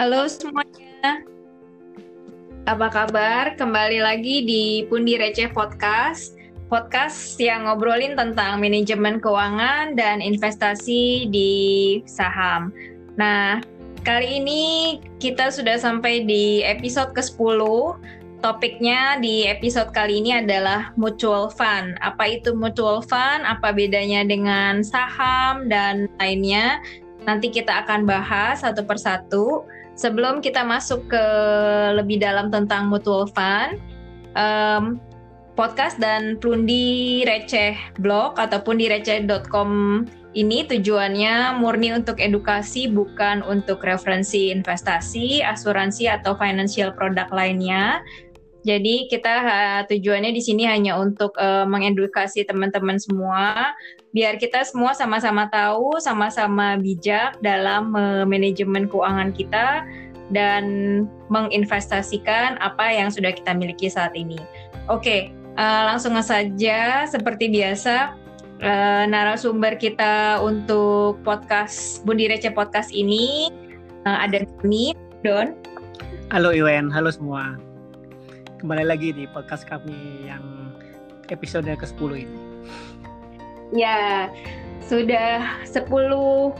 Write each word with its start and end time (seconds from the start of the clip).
Halo 0.00 0.24
semuanya. 0.32 1.20
Apa 2.64 2.88
kabar? 2.88 3.52
Kembali 3.60 4.00
lagi 4.00 4.48
di 4.48 4.88
Pundi 4.88 5.20
Receh 5.20 5.52
Podcast. 5.52 6.40
Podcast 6.72 7.36
yang 7.36 7.68
ngobrolin 7.68 8.16
tentang 8.16 8.64
manajemen 8.64 9.20
keuangan 9.20 9.92
dan 10.00 10.24
investasi 10.24 11.28
di 11.28 11.52
saham. 12.08 12.72
Nah, 13.20 13.60
kali 14.00 14.40
ini 14.40 14.64
kita 15.20 15.52
sudah 15.52 15.76
sampai 15.76 16.24
di 16.24 16.64
episode 16.64 17.12
ke-10. 17.12 17.60
Topiknya 18.40 19.20
di 19.20 19.44
episode 19.44 19.92
kali 19.92 20.24
ini 20.24 20.32
adalah 20.32 20.96
mutual 20.96 21.52
fund. 21.52 22.00
Apa 22.00 22.40
itu 22.40 22.56
mutual 22.56 23.04
fund? 23.04 23.44
Apa 23.44 23.68
bedanya 23.76 24.24
dengan 24.24 24.80
saham 24.80 25.68
dan 25.68 26.08
lainnya? 26.16 26.80
Nanti 27.28 27.52
kita 27.52 27.84
akan 27.84 28.08
bahas 28.08 28.64
satu 28.64 28.80
persatu. 28.88 29.68
Sebelum 30.00 30.40
kita 30.40 30.64
masuk 30.64 31.12
ke 31.12 31.24
lebih 31.92 32.24
dalam 32.24 32.48
tentang 32.48 32.88
mutual 32.88 33.28
fund, 33.28 33.76
um, 34.32 34.96
podcast 35.60 36.00
dan 36.00 36.40
Plundi 36.40 37.20
Receh 37.28 37.76
blog 38.00 38.40
ataupun 38.40 38.80
di 38.80 38.88
receh.com 38.88 39.68
ini 40.32 40.64
tujuannya 40.64 41.60
murni 41.60 41.92
untuk 41.92 42.16
edukasi 42.16 42.88
bukan 42.88 43.44
untuk 43.44 43.84
referensi 43.84 44.48
investasi, 44.48 45.44
asuransi 45.44 46.08
atau 46.08 46.32
financial 46.32 46.96
product 46.96 47.28
lainnya. 47.34 48.00
Jadi 48.60 49.08
kita 49.08 49.34
uh, 49.40 49.80
tujuannya 49.88 50.36
di 50.36 50.42
sini 50.44 50.68
hanya 50.68 51.00
untuk 51.00 51.32
uh, 51.40 51.64
mengedukasi 51.64 52.44
teman-teman 52.44 53.00
semua 53.00 53.72
biar 54.12 54.36
kita 54.36 54.66
semua 54.68 54.92
sama-sama 54.92 55.48
tahu, 55.48 55.96
sama-sama 56.02 56.76
bijak 56.76 57.40
dalam 57.40 57.96
uh, 57.96 58.24
manajemen 58.28 58.84
keuangan 58.84 59.32
kita 59.32 59.86
dan 60.30 60.64
menginvestasikan 61.32 62.60
apa 62.60 62.92
yang 62.92 63.08
sudah 63.08 63.32
kita 63.32 63.56
miliki 63.56 63.88
saat 63.88 64.12
ini. 64.12 64.38
Oke, 64.92 65.32
uh, 65.56 65.82
langsung 65.88 66.12
saja 66.20 67.08
seperti 67.08 67.48
biasa 67.48 68.12
uh, 68.60 69.04
narasumber 69.08 69.80
kita 69.80 70.42
untuk 70.44 71.16
podcast 71.24 72.04
Bundi 72.04 72.28
Receh 72.28 72.52
podcast 72.52 72.92
ini 72.92 73.48
uh, 74.04 74.18
ada 74.20 74.44
Doni, 74.60 74.92
Don. 75.24 75.56
Halo 76.28 76.52
Iwen, 76.54 76.92
halo 76.92 77.10
semua 77.10 77.69
kembali 78.60 78.84
lagi 78.84 79.16
di 79.16 79.24
podcast 79.24 79.64
kami 79.64 80.28
yang 80.28 80.44
episode 81.32 81.64
ke-10 81.64 82.28
ini. 82.28 82.38
Ya, 83.72 84.28
sudah 84.84 85.64
10 85.64 85.88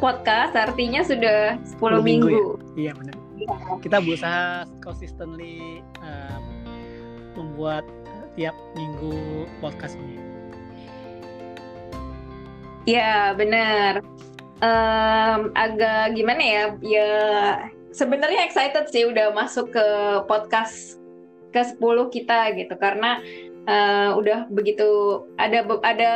podcast 0.01 0.57
artinya 0.57 1.05
sudah 1.05 1.61
10, 1.77 2.01
10 2.01 2.01
minggu. 2.01 2.01
minggu. 2.01 2.49
Ya? 2.73 2.81
Iya 2.81 2.93
benar. 2.97 3.17
Ya. 3.37 3.57
Kita 3.85 3.97
berusaha 4.01 4.45
consistently 4.81 5.85
uh, 6.01 6.41
membuat 7.37 7.85
tiap 8.33 8.57
minggu 8.73 9.45
podcast 9.61 10.01
ini. 10.01 10.17
Ya, 12.89 13.37
benar. 13.37 14.01
Um, 14.65 15.53
agak 15.53 16.17
gimana 16.17 16.41
ya? 16.41 16.65
Ya 16.81 17.11
sebenarnya 17.93 18.47
excited 18.47 18.89
sih 18.89 19.05
udah 19.05 19.35
masuk 19.35 19.75
ke 19.75 19.87
podcast 20.31 21.00
ke 21.51 21.63
10 21.63 21.79
kita 22.15 22.55
gitu 22.57 22.75
karena 22.79 23.19
uh, 23.67 24.17
udah 24.17 24.47
begitu 24.51 25.23
ada 25.37 25.67
ada 25.85 26.13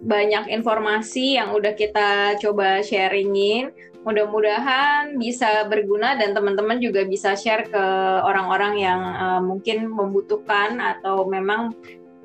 banyak 0.00 0.48
informasi 0.50 1.36
yang 1.38 1.52
udah 1.52 1.74
kita 1.74 2.38
coba 2.40 2.80
sharingin 2.80 3.74
mudah-mudahan 4.00 5.20
bisa 5.20 5.68
berguna 5.68 6.16
dan 6.16 6.32
teman-teman 6.32 6.80
juga 6.80 7.04
bisa 7.04 7.36
share 7.36 7.68
ke 7.68 7.84
orang-orang 8.24 8.80
yang 8.80 9.00
uh, 9.00 9.40
mungkin 9.44 9.92
membutuhkan 9.92 10.80
atau 10.80 11.28
memang 11.28 11.76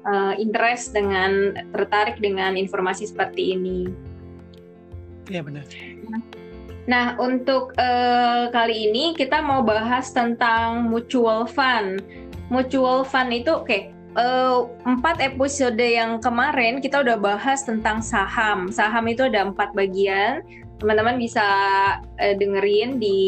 uh, 0.08 0.34
interest 0.40 0.96
dengan 0.96 1.52
tertarik 1.76 2.16
dengan 2.24 2.56
informasi 2.56 3.12
seperti 3.12 3.60
ini. 3.60 3.92
Iya 5.28 5.44
benar. 5.44 5.68
Nah, 6.86 7.18
untuk 7.18 7.74
uh, 7.82 8.48
kali 8.54 8.88
ini 8.94 9.18
kita 9.18 9.42
mau 9.42 9.66
bahas 9.66 10.14
tentang 10.14 10.86
mutual 10.86 11.50
fund 11.50 12.00
mutual 12.50 13.02
fund 13.06 13.34
itu 13.34 13.50
oke 13.50 13.66
okay, 13.66 13.82
eh, 14.16 14.60
empat 14.86 15.20
episode 15.22 15.80
yang 15.80 16.22
kemarin 16.22 16.80
kita 16.80 17.02
udah 17.02 17.18
bahas 17.20 17.66
tentang 17.66 18.00
saham. 18.00 18.72
Saham 18.72 19.06
itu 19.10 19.28
ada 19.28 19.50
empat 19.50 19.74
bagian. 19.74 20.46
Teman-teman 20.76 21.16
bisa 21.16 21.48
uh, 22.04 22.36
dengerin 22.36 23.00
di 23.00 23.20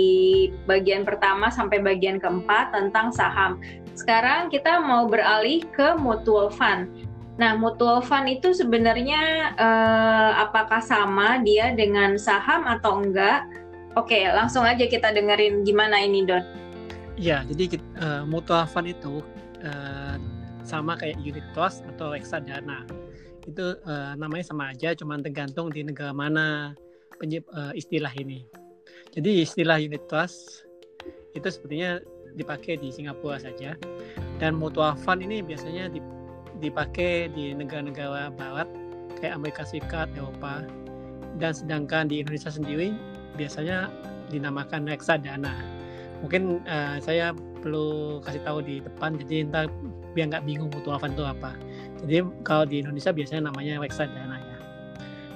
bagian 0.68 1.08
pertama 1.08 1.48
sampai 1.48 1.80
bagian 1.80 2.20
keempat 2.20 2.76
tentang 2.76 3.08
saham. 3.16 3.64
Sekarang 3.96 4.52
kita 4.52 4.84
mau 4.84 5.08
beralih 5.08 5.64
ke 5.72 5.96
mutual 5.96 6.52
fund. 6.52 6.92
Nah, 7.40 7.56
mutual 7.56 8.04
fund 8.04 8.28
itu 8.28 8.52
sebenarnya 8.52 9.56
uh, 9.56 10.44
apakah 10.44 10.84
sama 10.84 11.40
dia 11.40 11.72
dengan 11.72 12.20
saham 12.20 12.68
atau 12.68 13.00
enggak? 13.00 13.48
Oke, 13.96 14.28
langsung 14.28 14.68
aja 14.68 14.84
kita 14.84 15.16
dengerin 15.16 15.64
gimana 15.64 16.04
ini, 16.04 16.28
Don. 16.28 16.44
Ya, 17.18 17.42
jadi 17.50 17.82
uh, 17.98 18.30
mutual 18.30 18.70
fund 18.70 18.94
itu 18.94 19.26
uh, 19.66 20.16
sama 20.62 20.94
kayak 21.02 21.18
unit 21.18 21.42
trust 21.58 21.82
atau 21.90 22.14
reksadana. 22.14 22.86
Itu 23.50 23.74
uh, 23.90 24.14
namanya 24.14 24.54
sama 24.54 24.70
aja, 24.70 24.94
cuma 24.94 25.18
tergantung 25.18 25.74
di 25.74 25.82
negara 25.82 26.14
mana 26.14 26.78
penyip, 27.18 27.42
uh, 27.58 27.74
istilah 27.74 28.14
ini. 28.22 28.46
Jadi 29.18 29.42
istilah 29.42 29.82
unit 29.82 30.06
trust 30.06 30.70
itu 31.34 31.50
sepertinya 31.50 31.98
dipakai 32.38 32.78
di 32.78 32.94
Singapura 32.94 33.42
saja. 33.42 33.74
Dan 34.38 34.54
mutual 34.62 34.94
fund 34.94 35.26
ini 35.26 35.42
biasanya 35.42 35.90
dipakai 36.62 37.34
di 37.34 37.58
negara-negara 37.58 38.30
barat 38.30 38.70
kayak 39.18 39.42
Amerika 39.42 39.66
Serikat, 39.66 40.06
Eropa. 40.14 40.62
Dan 41.42 41.50
sedangkan 41.50 42.14
di 42.14 42.22
Indonesia 42.22 42.54
sendiri 42.54 42.94
biasanya 43.34 43.90
dinamakan 44.30 44.86
reksadana 44.86 45.77
mungkin 46.24 46.66
uh, 46.66 46.98
saya 47.02 47.36
perlu 47.62 48.20
kasih 48.26 48.42
tahu 48.42 48.62
di 48.66 48.82
depan 48.82 49.18
jadi 49.26 49.46
entar 49.46 49.66
biar 50.14 50.34
nggak 50.34 50.46
bingung 50.46 50.70
mutual 50.74 50.98
fund 50.98 51.14
itu 51.14 51.26
apa. 51.26 51.54
Jadi 52.06 52.26
kalau 52.46 52.66
di 52.66 52.82
Indonesia 52.82 53.14
biasanya 53.14 53.50
namanya 53.50 53.82
reksadana 53.82 54.38
ya 54.38 54.58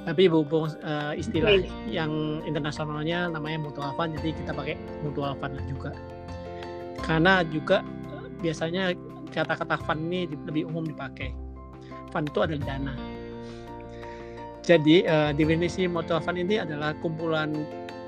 tapi 0.01 0.25
berhubung 0.25 0.65
uh, 0.81 1.13
istilah 1.13 1.61
okay. 1.61 1.69
yang 1.85 2.41
internasionalnya 2.41 3.29
namanya 3.29 3.61
mutual 3.61 3.93
fund 3.93 4.17
jadi 4.17 4.33
kita 4.33 4.51
pakai 4.57 4.75
mutual 5.05 5.37
fund 5.37 5.61
juga. 5.69 5.93
Karena 7.05 7.45
juga 7.45 7.85
uh, 8.09 8.25
biasanya 8.41 8.97
kata-kata 9.29 9.77
fund 9.85 10.09
ini 10.09 10.25
lebih 10.49 10.65
umum 10.73 10.89
dipakai. 10.89 11.37
Fund 12.09 12.33
itu 12.33 12.39
adalah 12.41 12.65
dana. 12.65 12.93
Jadi 14.65 15.05
uh, 15.05 15.29
definisi 15.37 15.85
mutual 15.85 16.21
fund 16.21 16.41
ini 16.41 16.57
adalah 16.57 16.97
kumpulan 16.97 17.53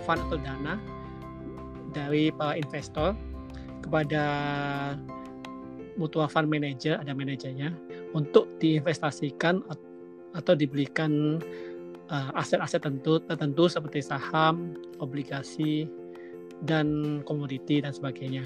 fund 0.02 0.22
atau 0.30 0.42
dana 0.42 0.82
dari 1.94 2.34
para 2.34 2.58
investor 2.58 3.16
kepada 3.86 4.24
mutual 5.96 6.26
fund 6.26 6.50
manager 6.50 6.98
ada 6.98 7.14
manajernya 7.14 7.74
untuk 8.18 8.50
diinvestasikan 8.58 9.62
atau 10.34 10.54
dibelikan 10.58 11.38
uh, 12.10 12.30
aset-aset 12.34 12.82
tertentu 12.82 13.22
tertentu 13.26 13.70
seperti 13.70 14.02
saham, 14.02 14.74
obligasi 14.98 15.86
dan 16.66 17.20
komoditi 17.28 17.84
dan 17.84 17.94
sebagainya. 17.94 18.46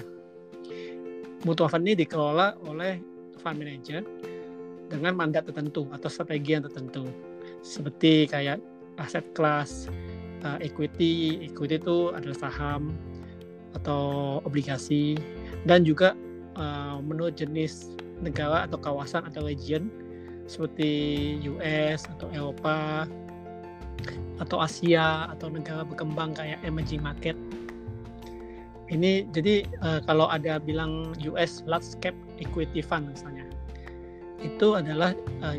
Mutual 1.46 1.70
fund 1.70 1.86
ini 1.86 2.04
dikelola 2.04 2.58
oleh 2.66 3.00
fund 3.40 3.56
manager 3.56 4.04
dengan 4.88 5.16
mandat 5.16 5.48
tertentu 5.48 5.88
atau 5.92 6.08
strategi 6.08 6.56
yang 6.56 6.64
tertentu 6.64 7.06
seperti 7.60 8.26
kayak 8.28 8.58
aset 8.98 9.22
kelas 9.32 9.86
uh, 10.42 10.58
equity, 10.58 11.46
equity 11.46 11.78
itu 11.78 12.10
adalah 12.10 12.36
saham, 12.48 12.96
atau 13.76 14.38
obligasi 14.44 15.18
dan 15.68 15.84
juga 15.84 16.16
uh, 16.56 17.02
menurut 17.02 17.36
jenis 17.36 17.92
negara 18.22 18.66
atau 18.66 18.78
kawasan 18.80 19.26
atau 19.28 19.46
region 19.46 19.90
seperti 20.48 20.90
US 21.44 22.08
atau 22.18 22.32
Eropa 22.32 23.04
atau 24.38 24.62
Asia 24.62 25.28
atau 25.34 25.50
negara 25.50 25.82
berkembang 25.84 26.34
kayak 26.34 26.62
emerging 26.64 27.02
market. 27.02 27.36
Ini 28.88 29.28
jadi 29.36 29.68
uh, 29.84 30.00
kalau 30.08 30.32
ada 30.32 30.56
bilang 30.56 31.12
US 31.28 31.60
large 31.68 31.92
cap 32.00 32.16
equity 32.40 32.80
fund 32.80 33.12
misalnya, 33.12 33.44
itu 34.40 34.78
adalah 34.78 35.12
uh, 35.44 35.52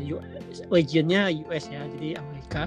regionnya 0.74 1.30
US 1.46 1.70
ya, 1.70 1.86
jadi 1.98 2.18
Amerika. 2.18 2.66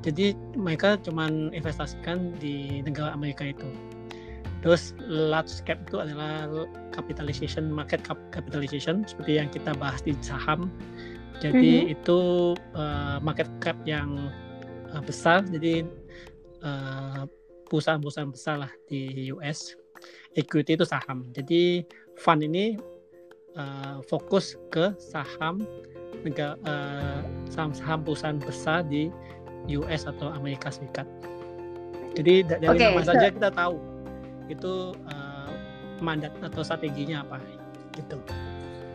Jadi 0.00 0.32
mereka 0.56 0.96
cuman 1.04 1.52
investasikan 1.52 2.32
di 2.40 2.80
negara 2.80 3.12
Amerika 3.12 3.44
itu. 3.44 3.68
Terus 4.60 4.92
large 5.08 5.64
cap 5.64 5.80
itu 5.88 5.96
adalah 6.04 6.44
capitalization 6.92 7.72
market 7.72 8.04
capitalization 8.28 9.08
seperti 9.08 9.40
yang 9.40 9.48
kita 9.48 9.72
bahas 9.80 10.04
di 10.04 10.12
saham. 10.20 10.68
Jadi 11.40 11.88
mm-hmm. 11.88 11.94
itu 11.96 12.20
uh, 12.76 13.16
market 13.24 13.48
cap 13.64 13.76
yang 13.88 14.28
uh, 14.92 15.00
besar. 15.00 15.40
Jadi 15.48 15.88
uh, 16.60 17.24
perusahaan-perusahaan 17.72 18.28
besar 18.28 18.68
lah 18.68 18.72
di 18.90 19.32
US. 19.32 19.76
equity 20.38 20.80
itu 20.80 20.86
saham. 20.86 21.28
Jadi 21.36 21.84
fund 22.16 22.40
ini 22.40 22.78
uh, 23.58 24.00
fokus 24.06 24.56
ke 24.72 24.94
saham 24.96 25.60
negara 26.22 26.56
uh, 26.64 27.20
saham-saham 27.50 28.00
perusahaan 28.06 28.38
besar 28.40 28.86
di 28.86 29.10
US 29.76 30.06
atau 30.06 30.32
Amerika 30.32 30.70
Serikat. 30.72 31.04
Jadi 32.14 32.46
dari 32.46 32.64
okay. 32.64 32.94
nama 32.94 33.02
saja 33.02 33.26
kita 33.28 33.50
tahu 33.52 33.89
itu 34.50 34.92
uh, 35.08 35.50
mandat 36.02 36.34
atau 36.42 36.64
strateginya 36.66 37.22
apa 37.22 37.38
gitu. 37.94 38.18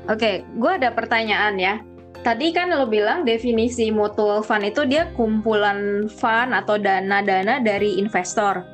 Oke, 0.06 0.20
okay, 0.20 0.36
gue 0.60 0.72
ada 0.72 0.94
pertanyaan 0.94 1.56
ya. 1.58 1.82
Tadi 2.26 2.50
kan 2.54 2.74
lo 2.74 2.90
bilang 2.90 3.22
definisi 3.22 3.94
mutual 3.94 4.42
fund 4.42 4.66
itu 4.66 4.82
dia 4.90 5.14
kumpulan 5.14 6.10
fund 6.10 6.58
atau 6.58 6.78
dana-dana 6.82 7.62
dari 7.62 8.02
investor. 8.02 8.66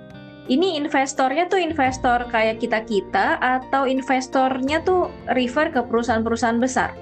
Ini 0.48 0.80
investornya 0.80 1.51
tuh 1.51 1.60
investor 1.60 2.28
kayak 2.31 2.63
kita-kita 2.63 3.39
atau 3.39 3.88
investornya 3.88 4.84
tuh 4.84 5.12
refer 5.31 5.72
ke 5.72 5.84
perusahaan-perusahaan 5.84 6.60
besar? 6.60 6.95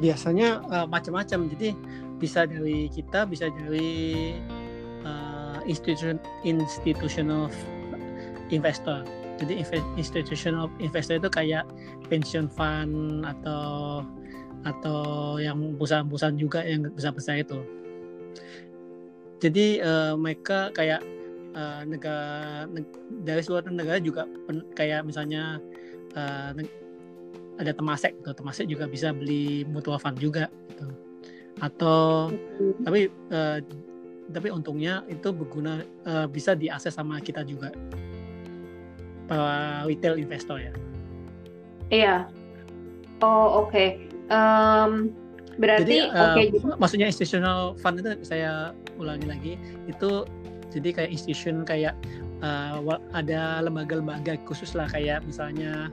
Biasanya 0.00 0.64
uh, 0.68 0.86
macam-macam. 0.88 1.48
Jadi 1.52 1.72
bisa 2.20 2.44
dari 2.46 2.86
kita, 2.92 3.26
bisa 3.26 3.50
dari 3.50 4.36
uh, 5.02 5.60
institution, 5.66 6.20
institutional 6.46 7.50
investor. 8.52 9.02
Jadi 9.40 9.64
institutional 9.98 10.70
investor 10.78 11.18
itu 11.18 11.26
kayak 11.32 11.66
pension 12.06 12.46
fund 12.46 13.26
atau 13.26 14.04
atau 14.62 15.00
yang 15.42 15.74
perusahaan-perusahaan 15.74 16.38
juga 16.38 16.62
yang 16.62 16.86
besar-besar 16.94 17.42
itu. 17.42 17.58
Jadi 19.42 19.82
uh, 19.82 20.14
mereka 20.14 20.70
kayak 20.70 21.02
uh, 21.58 21.82
negara 21.82 22.70
neg 22.70 22.86
dari 23.26 23.42
suatu 23.42 23.74
negara 23.74 23.98
juga 23.98 24.30
pen, 24.46 24.62
kayak 24.78 25.02
misalnya 25.02 25.58
uh, 26.14 26.54
ada 27.58 27.74
temasek 27.74 28.14
gitu. 28.22 28.30
Temasek 28.30 28.70
juga 28.70 28.86
bisa 28.86 29.10
beli 29.10 29.66
mutual 29.66 29.98
fund 29.98 30.22
juga 30.22 30.46
gitu 30.70 30.86
atau 31.62 32.32
tapi 32.82 33.12
uh, 33.30 33.62
tapi 34.32 34.48
untungnya 34.48 35.04
itu 35.06 35.28
berguna 35.30 35.84
uh, 36.08 36.26
bisa 36.26 36.56
diakses 36.56 36.96
sama 36.96 37.20
kita 37.20 37.44
juga 37.44 37.70
para 39.26 39.84
retail 39.86 40.18
investor 40.18 40.58
ya 40.58 40.72
iya 41.92 42.16
oh 43.22 43.66
oke 43.66 43.70
okay. 43.70 43.88
um, 44.32 45.12
berarti 45.60 46.08
jadi, 46.08 46.14
uh, 46.16 46.32
okay, 46.32 46.44
gitu. 46.50 46.72
maksudnya 46.80 47.06
institutional 47.08 47.76
fund 47.78 48.00
itu 48.00 48.16
saya 48.24 48.72
ulangi 48.96 49.26
lagi 49.28 49.52
itu 49.86 50.24
jadi 50.72 50.88
kayak 50.96 51.10
institution 51.12 51.68
kayak 51.68 51.92
uh, 52.40 52.80
ada 53.12 53.60
lembaga-lembaga 53.60 54.40
khusus 54.48 54.72
lah 54.72 54.88
kayak 54.88 55.20
misalnya 55.28 55.92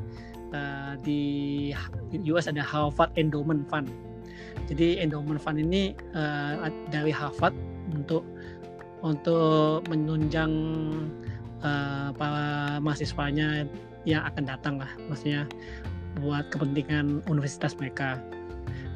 uh, 0.55 0.95
di 1.03 1.71
US 2.31 2.47
ada 2.47 2.63
Harvard 2.63 3.11
Endowment 3.19 3.67
Fund 3.67 3.91
jadi 4.69 5.01
endowment 5.01 5.41
fund 5.41 5.57
ini 5.57 5.97
uh, 6.13 6.69
dari 6.93 7.09
Harvard 7.09 7.57
untuk 7.89 8.21
untuk 9.01 9.81
menunjang 9.87 10.51
uh, 11.63 12.09
para 12.15 12.77
mahasiswanya 12.83 13.67
yang 14.07 14.23
akan 14.25 14.43
datang 14.47 14.75
lah, 14.79 14.89
maksudnya 15.11 15.45
buat 16.23 16.47
kepentingan 16.51 17.21
universitas 17.29 17.75
mereka. 17.77 18.19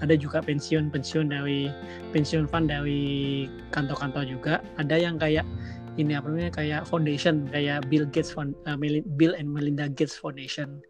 Ada 0.04 0.19
juga 0.19 0.44
pensiun-pensiun 0.44 1.31
dari 1.31 1.71
pensiun 2.12 2.51
fund 2.51 2.68
dari 2.68 3.48
kantor-kantor 3.71 4.27
juga. 4.27 4.60
Ada 4.75 5.00
yang 5.00 5.15
kayak 5.15 5.48
ini 5.95 6.18
apa 6.18 6.27
namanya 6.27 6.51
kayak 6.51 6.81
foundation 6.89 7.45
kayak 7.54 7.86
Bill 7.88 8.04
Gates 8.10 8.33
Fund, 8.33 8.57
uh, 8.65 8.75
Bill 9.15 9.38
and 9.38 9.48
Melinda 9.48 9.88
Gates 9.88 10.18
Foundation 10.18 10.81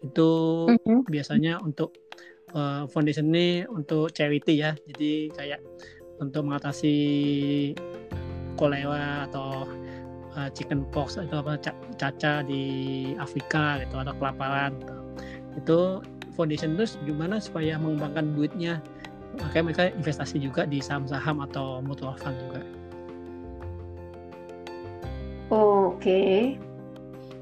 itu 0.00 0.30
mm 0.68 0.78
-hmm. 0.80 1.00
biasanya 1.08 1.60
untuk 1.60 1.96
uh, 2.56 2.88
foundation 2.88 3.32
ini 3.32 3.64
untuk 3.68 4.12
charity 4.16 4.60
ya 4.60 4.72
jadi 4.88 5.28
kayak 5.36 5.60
untuk 6.20 6.44
mengatasi 6.44 6.96
kolera 8.56 9.24
atau 9.28 9.64
uh, 10.40 10.48
chicken 10.56 10.88
pox 10.88 11.20
atau 11.20 11.44
apa 11.44 11.60
caca 12.00 12.40
di 12.40 12.64
Afrika 13.20 13.84
gitu 13.84 14.00
atau 14.00 14.16
kelaparan 14.16 14.72
gitu. 14.80 14.96
itu 15.60 15.80
foundation 16.32 16.80
itu 16.80 16.96
gimana 17.04 17.36
supaya 17.36 17.76
mengembangkan 17.76 18.32
duitnya 18.32 18.80
makanya 19.36 19.64
mereka 19.68 19.84
investasi 19.92 20.40
juga 20.40 20.64
di 20.64 20.80
saham-saham 20.80 21.44
atau 21.44 21.84
mutual 21.84 22.16
fund 22.16 22.40
juga 22.48 22.60
oke 25.52 26.00
okay. 26.00 26.56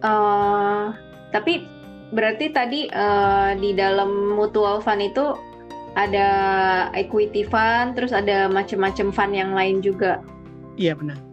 uh, 0.02 0.10
eh, 0.10 0.84
tapi 1.30 1.62
berarti 2.10 2.50
tadi 2.50 2.90
uh, 2.90 3.54
di 3.54 3.76
dalam 3.78 4.34
mutual 4.34 4.82
fund 4.82 5.04
itu 5.04 5.36
ada 5.98 6.28
equity 6.94 7.42
fund, 7.42 7.98
terus 7.98 8.14
ada 8.14 8.46
macam-macam 8.46 9.10
fund 9.10 9.34
yang 9.34 9.50
lain 9.50 9.82
juga. 9.82 10.22
Iya 10.78 10.94
benar. 10.94 11.27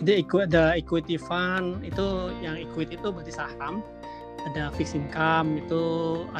Jadi 0.00 0.24
ada 0.24 0.72
equity 0.72 1.20
fund 1.20 1.84
itu 1.84 2.32
yang 2.40 2.56
equity 2.56 2.96
itu 2.96 3.08
berarti 3.12 3.36
saham, 3.36 3.84
ada 4.48 4.72
fixed 4.72 4.96
income 4.96 5.60
itu 5.60 5.82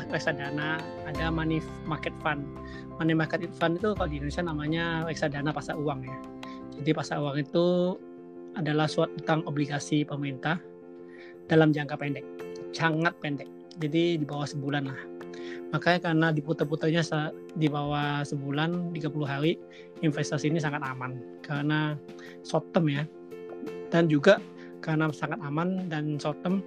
reksadana, 0.09 0.81
ada 1.05 1.29
money 1.29 1.61
market 1.85 2.17
fund. 2.25 2.41
Money 2.97 3.12
market 3.12 3.45
fund 3.61 3.77
itu 3.77 3.93
kalau 3.93 4.09
di 4.09 4.17
Indonesia 4.17 4.41
namanya 4.41 4.85
reksadana 5.05 5.53
pasar 5.53 5.77
uang 5.77 6.01
ya. 6.09 6.17
Jadi 6.81 6.91
pasar 6.97 7.21
uang 7.21 7.37
itu 7.37 7.67
adalah 8.57 8.89
suatu 8.89 9.12
utang 9.21 9.45
obligasi 9.47 10.03
pemerintah 10.03 10.59
dalam 11.47 11.75
jangka 11.75 11.99
pendek 11.99 12.25
sangat 12.71 13.15
pendek 13.19 13.47
jadi 13.83 14.19
di 14.19 14.25
bawah 14.27 14.47
sebulan 14.47 14.87
lah 14.87 15.01
makanya 15.71 16.11
karena 16.11 16.27
diputar-putarnya 16.35 17.03
di 17.55 17.67
bawah 17.71 18.23
sebulan 18.27 18.95
30 18.95 19.27
hari 19.27 19.59
investasi 20.03 20.51
ini 20.51 20.59
sangat 20.59 20.83
aman 20.83 21.19
karena 21.43 21.95
short 22.43 22.67
term 22.75 22.91
ya 22.91 23.03
dan 23.90 24.06
juga 24.06 24.38
karena 24.81 25.12
sangat 25.12 25.38
aman 25.44 25.90
dan 25.92 26.16
short 26.16 26.40
term 26.40 26.64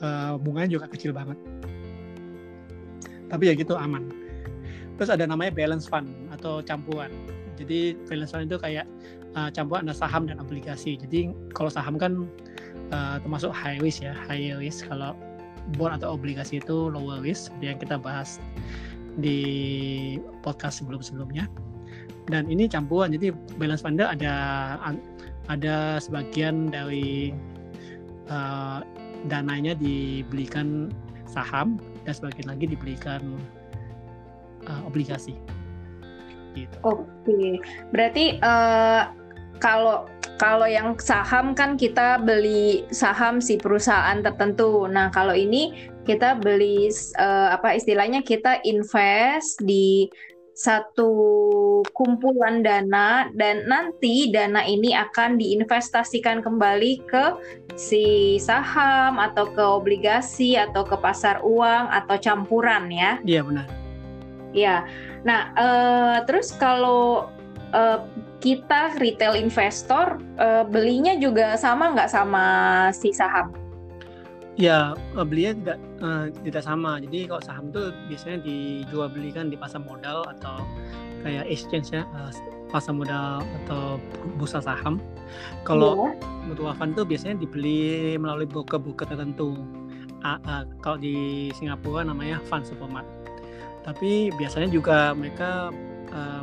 uh, 0.00 0.38
bunganya 0.40 0.80
juga 0.80 0.86
kecil 0.88 1.12
banget. 1.12 1.36
Tapi 3.28 3.48
ya 3.48 3.54
gitu 3.56 3.76
aman. 3.76 4.08
Terus 4.96 5.10
ada 5.12 5.24
namanya 5.24 5.52
balance 5.52 5.88
fund 5.88 6.08
atau 6.32 6.60
campuran. 6.60 7.10
Jadi 7.56 7.96
balance 8.08 8.32
fund 8.32 8.48
itu 8.48 8.56
kayak 8.60 8.86
uh, 9.36 9.48
campuran 9.52 9.88
ada 9.88 9.96
saham 9.96 10.28
dan 10.28 10.40
obligasi. 10.40 10.96
Jadi 10.96 11.32
kalau 11.56 11.68
saham 11.72 11.96
kan 11.96 12.28
uh, 12.92 13.16
termasuk 13.20 13.52
high 13.52 13.80
risk 13.80 14.04
ya 14.04 14.12
high 14.28 14.52
risk. 14.56 14.88
Kalau 14.88 15.16
bond 15.78 15.96
atau 15.96 16.18
obligasi 16.18 16.58
itu 16.58 16.90
lower 16.90 17.22
risk 17.22 17.54
yang 17.62 17.78
kita 17.78 17.96
bahas 17.96 18.42
di 19.20 19.38
podcast 20.44 20.84
sebelum-sebelumnya. 20.84 21.48
Dan 22.30 22.46
ini 22.52 22.68
campuran. 22.68 23.10
Jadi 23.10 23.32
balance 23.58 23.82
fund 23.82 23.98
ada 23.98 24.34
ada 25.50 25.98
sebagian 25.98 26.70
dari 26.70 27.34
uh, 28.30 28.82
dananya 29.26 29.74
dibelikan 29.78 30.90
saham 31.26 31.78
dan 32.04 32.12
sebagian 32.14 32.50
lagi 32.50 32.66
dibelikan 32.70 33.38
uh, 34.66 34.82
obligasi. 34.86 35.34
Gitu. 36.52 36.76
Oke, 36.84 37.62
berarti 37.90 38.36
uh, 38.44 39.08
kalau 39.56 40.04
kalau 40.36 40.66
yang 40.66 40.98
saham 40.98 41.54
kan 41.54 41.78
kita 41.78 42.18
beli 42.18 42.82
saham 42.90 43.38
si 43.38 43.56
perusahaan 43.56 44.18
tertentu. 44.20 44.90
Nah, 44.90 45.08
kalau 45.14 45.32
ini 45.38 45.70
kita 46.02 46.34
beli 46.34 46.90
uh, 47.14 47.54
apa 47.54 47.78
istilahnya 47.78 48.26
kita 48.26 48.58
invest 48.66 49.62
di 49.62 50.10
satu 50.62 51.10
kumpulan 51.90 52.62
dana 52.62 53.26
dan 53.34 53.66
nanti 53.66 54.30
dana 54.30 54.62
ini 54.62 54.94
akan 54.94 55.34
diinvestasikan 55.34 56.38
kembali 56.38 57.02
ke 57.02 57.24
si 57.74 58.38
saham 58.38 59.18
atau 59.18 59.50
ke 59.50 59.58
obligasi 59.58 60.54
atau 60.54 60.86
ke 60.86 60.94
pasar 61.02 61.42
uang 61.42 61.90
atau 61.90 62.14
campuran 62.22 62.86
ya. 62.94 63.18
Iya 63.26 63.42
benar. 63.42 63.66
Iya. 64.54 64.76
Nah, 65.26 65.50
uh, 65.58 66.16
terus 66.30 66.54
kalau 66.54 67.26
uh, 67.74 68.06
kita 68.38 68.94
retail 69.02 69.34
investor 69.34 70.22
uh, 70.38 70.62
belinya 70.62 71.18
juga 71.18 71.58
sama 71.58 71.90
nggak 71.90 72.10
sama 72.12 72.44
si 72.94 73.10
saham? 73.10 73.61
Ya 74.60 74.92
belinya 75.16 75.52
tidak 75.56 75.78
uh, 76.04 76.26
tidak 76.44 76.62
sama. 76.64 77.00
Jadi 77.00 77.24
kalau 77.24 77.40
saham 77.40 77.72
itu 77.72 77.82
biasanya 78.12 78.38
dijual 78.44 79.08
belikan 79.08 79.48
di 79.48 79.56
pasar 79.56 79.80
modal 79.80 80.28
atau 80.28 80.60
kayak 81.24 81.48
exchange 81.48 81.94
ya 81.94 82.04
uh, 82.12 82.28
pasar 82.68 82.92
modal 82.92 83.40
atau 83.64 83.96
bursa 84.36 84.60
saham. 84.60 85.00
Kalau 85.64 86.12
yeah. 86.12 86.44
mutual 86.44 86.76
fund 86.76 86.92
itu 86.92 87.04
biasanya 87.08 87.40
dibeli 87.40 88.16
melalui 88.20 88.44
broker-broker 88.44 89.08
tertentu. 89.08 89.56
Uh, 90.22 90.38
uh, 90.46 90.62
kalau 90.84 91.00
di 91.00 91.48
Singapura 91.56 92.04
namanya 92.04 92.38
fund 92.44 92.68
supermarket. 92.68 93.08
Tapi 93.82 94.30
biasanya 94.38 94.70
juga 94.70 95.16
mereka 95.16 95.72
uh, 96.14 96.42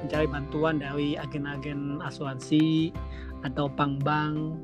mencari 0.00 0.26
bantuan 0.30 0.78
dari 0.78 1.18
agen-agen 1.18 1.98
asuransi 2.00 2.94
atau 3.42 3.70
bank-bank 3.70 4.56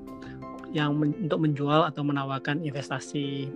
yang 0.74 0.98
men, 0.98 1.14
untuk 1.22 1.38
menjual 1.38 1.86
atau 1.86 2.02
menawarkan 2.02 2.66
investasi 2.66 3.48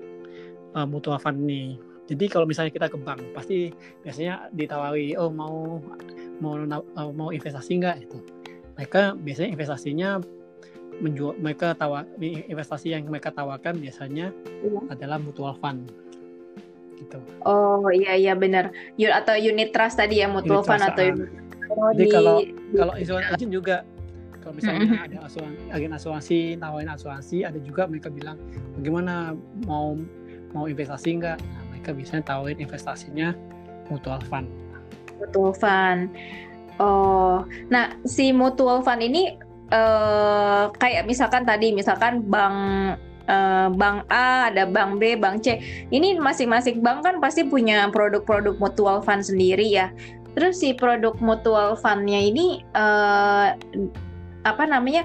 uh, 0.78 0.86
mutual 0.86 1.18
fund 1.18 1.42
ini. 1.44 1.76
Jadi 2.08 2.24
kalau 2.30 2.48
misalnya 2.48 2.72
kita 2.72 2.88
ke 2.88 2.96
bank, 2.96 3.20
pasti 3.36 3.68
biasanya 4.00 4.48
ditawari, 4.56 5.12
oh 5.18 5.28
mau 5.28 5.82
mau 6.40 6.56
uh, 6.56 7.12
mau 7.12 7.28
investasi 7.34 7.82
enggak 7.82 8.06
itu. 8.06 8.16
Mereka 8.78 9.18
biasanya 9.20 9.50
investasinya 9.52 10.10
menjual 10.98 11.36
mereka 11.38 11.74
tawar 11.78 12.06
investasi 12.22 12.94
yang 12.94 13.06
mereka 13.06 13.30
tawarkan 13.30 13.78
biasanya 13.78 14.34
iya. 14.66 14.80
adalah 14.90 15.18
mutual 15.20 15.54
fund 15.58 15.90
gitu. 16.98 17.18
Oh 17.46 17.86
iya 17.94 18.18
iya 18.18 18.34
benar. 18.34 18.74
Atau 18.98 19.38
unit 19.38 19.70
trust 19.70 19.98
tadi 19.98 20.22
ya 20.22 20.26
mutual 20.26 20.62
unit 20.62 20.70
fund 20.70 20.82
atau 20.82 21.02
ah. 21.02 21.10
unit 21.12 21.30
Jadi 21.68 22.04
di... 22.06 22.10
kalau 22.10 22.36
kalau 22.74 22.94
insurance 22.98 23.30
agent 23.36 23.52
juga 23.52 23.76
kalau 24.42 24.54
misalnya 24.56 24.84
mm 24.86 24.90
-hmm. 24.94 25.06
ada 25.06 25.18
asuran, 25.26 25.52
agen 25.74 25.92
asuransi 25.94 26.38
nawarin 26.56 26.90
asuransi 26.90 27.36
ada 27.44 27.58
juga 27.60 27.86
mereka 27.86 28.08
bilang 28.08 28.38
bagaimana 28.78 29.34
mau 29.66 29.98
mau 30.56 30.64
investasi 30.64 31.20
enggak 31.20 31.38
nah, 31.40 31.62
mereka 31.74 31.90
biasanya 31.92 32.22
tawarin 32.24 32.58
investasinya 32.58 33.28
mutual 33.92 34.20
fund 34.26 34.48
mutual 35.20 35.52
fund 35.52 36.12
oh 36.80 37.44
nah 37.68 37.92
si 38.06 38.30
mutual 38.32 38.80
fund 38.80 39.02
ini 39.04 39.36
uh, 39.72 40.72
kayak 40.76 41.04
misalkan 41.04 41.44
tadi 41.44 41.74
misalkan 41.74 42.24
bank 42.24 42.56
uh, 43.28 43.68
bank 43.76 44.08
A, 44.08 44.50
ada 44.50 44.64
bank 44.64 44.98
B, 44.98 45.14
bank 45.14 45.44
C. 45.44 45.60
Ini 45.92 46.18
masing-masing 46.18 46.80
bank 46.80 47.04
kan 47.04 47.20
pasti 47.20 47.44
punya 47.44 47.86
produk-produk 47.92 48.56
mutual 48.58 49.04
fund 49.04 49.22
sendiri 49.22 49.68
ya. 49.68 49.92
Terus 50.34 50.60
si 50.62 50.72
produk 50.72 51.18
mutual 51.18 51.74
fundnya 51.76 52.18
ini 52.18 52.62
uh, 52.72 53.54
apa 54.54 54.64
namanya? 54.64 55.04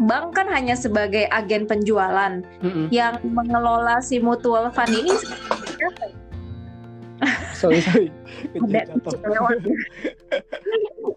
Bank 0.00 0.34
kan 0.34 0.48
hanya 0.48 0.74
sebagai 0.74 1.28
agen 1.28 1.68
penjualan 1.68 2.40
mm-hmm. 2.64 2.88
yang 2.88 3.20
mengelola 3.22 4.00
si 4.00 4.18
mutual 4.18 4.72
fund 4.72 4.90
ini 4.90 5.12
sorry 7.58 7.80
sorry. 7.82 8.08
Ada 8.64 8.94
uh, 8.94 9.54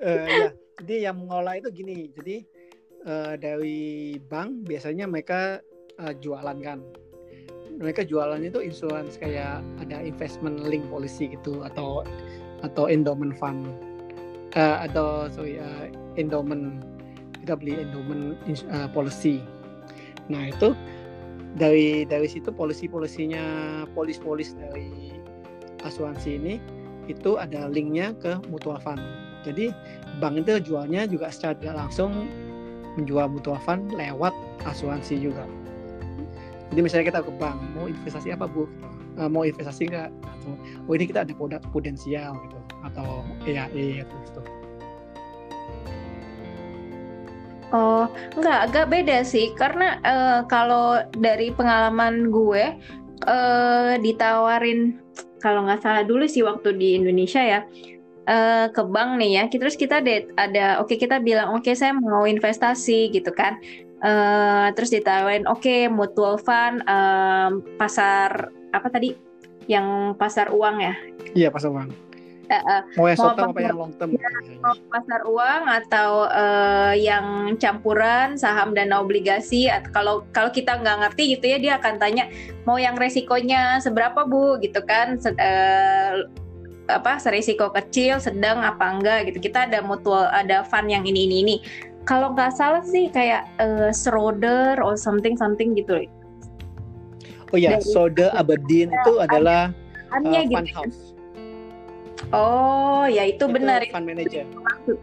ya. 0.25 0.50
Jadi 0.82 0.96
yang 1.06 1.22
mengelola 1.22 1.62
itu 1.62 1.70
gini. 1.70 2.10
Jadi 2.18 2.36
uh, 3.06 3.34
dari 3.38 4.18
bank 4.18 4.66
biasanya 4.66 5.06
mereka 5.06 5.62
uh, 6.01 6.13
jualan 6.18 6.58
kan 6.62 6.82
mereka 7.72 8.04
jualan 8.06 8.42
itu 8.44 8.60
insurance 8.62 9.16
kayak 9.18 9.63
ada 9.80 9.98
investment 10.04 10.62
link 10.62 10.86
policy 10.92 11.32
gitu 11.32 11.63
atau 11.66 12.04
atau 12.62 12.86
endowment 12.86 13.34
fund 13.34 13.66
uh, 14.54 14.86
atau 14.86 15.32
sorry 15.32 15.58
uh, 15.58 15.90
endowment 16.20 16.84
kita 17.41 17.57
beli 17.57 17.81
endowment 17.81 18.38
uh, 18.69 18.88
policy. 18.93 19.41
Nah 20.29 20.53
itu 20.53 20.77
dari 21.60 22.07
dari 22.07 22.27
situ 22.29 22.53
polisi-polisinya 22.53 23.43
polis-polis 23.91 24.55
dari 24.55 25.12
asuransi 25.83 26.38
ini 26.38 26.55
itu 27.10 27.36
ada 27.36 27.67
linknya 27.67 28.13
ke 28.21 28.39
mutual 28.48 28.77
fund. 28.79 29.01
Jadi 29.41 29.74
bank 30.21 30.45
itu 30.45 30.62
jualnya 30.62 31.10
juga 31.10 31.33
secara 31.33 31.57
tidak 31.57 31.75
langsung 31.88 32.29
menjual 32.95 33.25
mutual 33.31 33.57
fund 33.65 33.89
lewat 33.98 34.31
asuransi 34.69 35.17
juga. 35.17 35.43
Jadi 36.71 36.79
misalnya 36.79 37.05
kita 37.12 37.19
ke 37.25 37.31
bank 37.36 37.57
mau 37.75 37.89
investasi 37.89 38.31
apa 38.31 38.48
bu? 38.48 38.69
Uh, 39.19 39.27
mau 39.27 39.43
investasi 39.43 39.91
nggak? 39.91 40.07
Oh 40.88 40.93
ini 40.95 41.10
kita 41.10 41.27
ada 41.27 41.33
produk 41.36 41.60
potensial 41.75 42.38
gitu 42.48 42.57
atau 42.88 43.27
EAE 43.43 44.07
gitu. 44.07 44.61
Oh, 47.72 48.06
enggak, 48.36 48.60
agak 48.70 48.86
beda 48.92 49.18
sih. 49.24 49.56
Karena 49.56 49.98
uh, 50.04 50.40
kalau 50.48 51.00
dari 51.16 51.56
pengalaman 51.56 52.28
gue, 52.28 52.75
uh, 53.28 53.96
ditawarin, 54.00 55.00
kalau 55.40 55.66
nggak 55.66 55.82
salah 55.82 56.04
dulu 56.04 56.28
sih 56.28 56.44
waktu 56.44 56.75
di 56.75 57.00
Indonesia 57.00 57.40
ya, 57.40 57.60
uh, 58.28 58.68
ke 58.70 58.84
bank 58.84 59.18
nih 59.18 59.32
ya. 59.40 59.44
Terus 59.48 59.80
kita 59.80 60.04
ada, 60.04 60.84
oke 60.84 60.92
okay, 60.92 60.98
kita 61.00 61.24
bilang, 61.24 61.56
oke 61.56 61.63
okay, 61.63 61.75
saya 61.75 61.96
mau 61.96 62.28
investasi 62.28 63.12
gitu 63.16 63.32
kan. 63.32 63.56
Uh, 64.01 64.74
terus 64.74 64.90
ditawarin, 64.90 65.46
oke 65.46 65.62
okay, 65.62 65.86
mutual 65.86 66.36
fund, 66.42 66.82
um, 66.90 67.62
pasar 67.78 68.50
apa 68.72 68.88
tadi 68.88 69.13
yang 69.70 70.18
pasar 70.18 70.50
uang 70.50 70.82
ya 70.82 70.94
iya 71.38 71.48
pasar 71.54 71.70
uang 71.72 71.92
uh, 72.51 72.81
mau 73.00 73.08
yang 73.08 73.20
short 73.20 73.36
term 73.39 73.55
apa 73.55 73.60
yang 73.63 73.77
long 73.79 73.93
term? 73.96 74.10
ya, 74.15 74.29
mau 74.60 74.75
pasar 74.91 75.22
uang 75.24 75.63
atau 75.70 76.12
uh, 76.27 76.93
yang 76.93 77.55
campuran 77.55 78.36
saham 78.36 78.75
dan 78.75 78.91
obligasi 78.91 79.72
kalau 79.96 80.27
kalau 80.36 80.51
kita 80.51 80.75
nggak 80.75 81.08
ngerti 81.08 81.39
gitu 81.39 81.46
ya 81.48 81.58
dia 81.58 81.74
akan 81.79 81.96
tanya 81.96 82.27
mau 82.67 82.75
yang 82.75 83.00
resikonya 83.00 83.79
seberapa 83.79 84.27
bu? 84.27 84.60
Gitu 84.60 84.84
kan 84.84 85.15
uh, 85.24 86.27
apa 86.91 87.22
serisiko 87.24 87.72
kecil 87.72 88.20
sedang 88.20 88.60
apa 88.60 88.84
enggak 88.91 89.31
gitu. 89.31 89.48
Kita 89.48 89.72
ada 89.72 89.79
mutual 89.79 90.27
ada 90.29 90.67
fund 90.67 90.91
yang 90.91 91.08
ini 91.08 91.25
ini 91.29 91.36
ini. 91.46 91.55
Kalau 92.03 92.34
nggak 92.34 92.58
salah 92.58 92.81
sih 92.81 93.08
kayak 93.13 93.46
uh, 93.62 93.93
Schroeder 93.93 94.81
or 94.81 94.98
something 94.98 95.38
something 95.38 95.77
gitu. 95.77 96.10
Oh 97.51 97.60
ya, 97.60 97.77
Dari, 97.77 97.84
Soda 97.84 98.31
Aberdeen 98.34 98.89
itu 98.89 99.13
adalah 99.20 99.75
uh, 100.12 100.20
gitu. 100.24 100.55
fund 100.55 100.70
house. 100.72 101.11
Oh, 102.30 103.10
ya 103.10 103.25
itu, 103.25 103.50
itu 103.50 103.56
benar. 103.58 103.82
Fund 103.90 104.06
manager. 104.06 104.46
Maksud, 104.46 104.98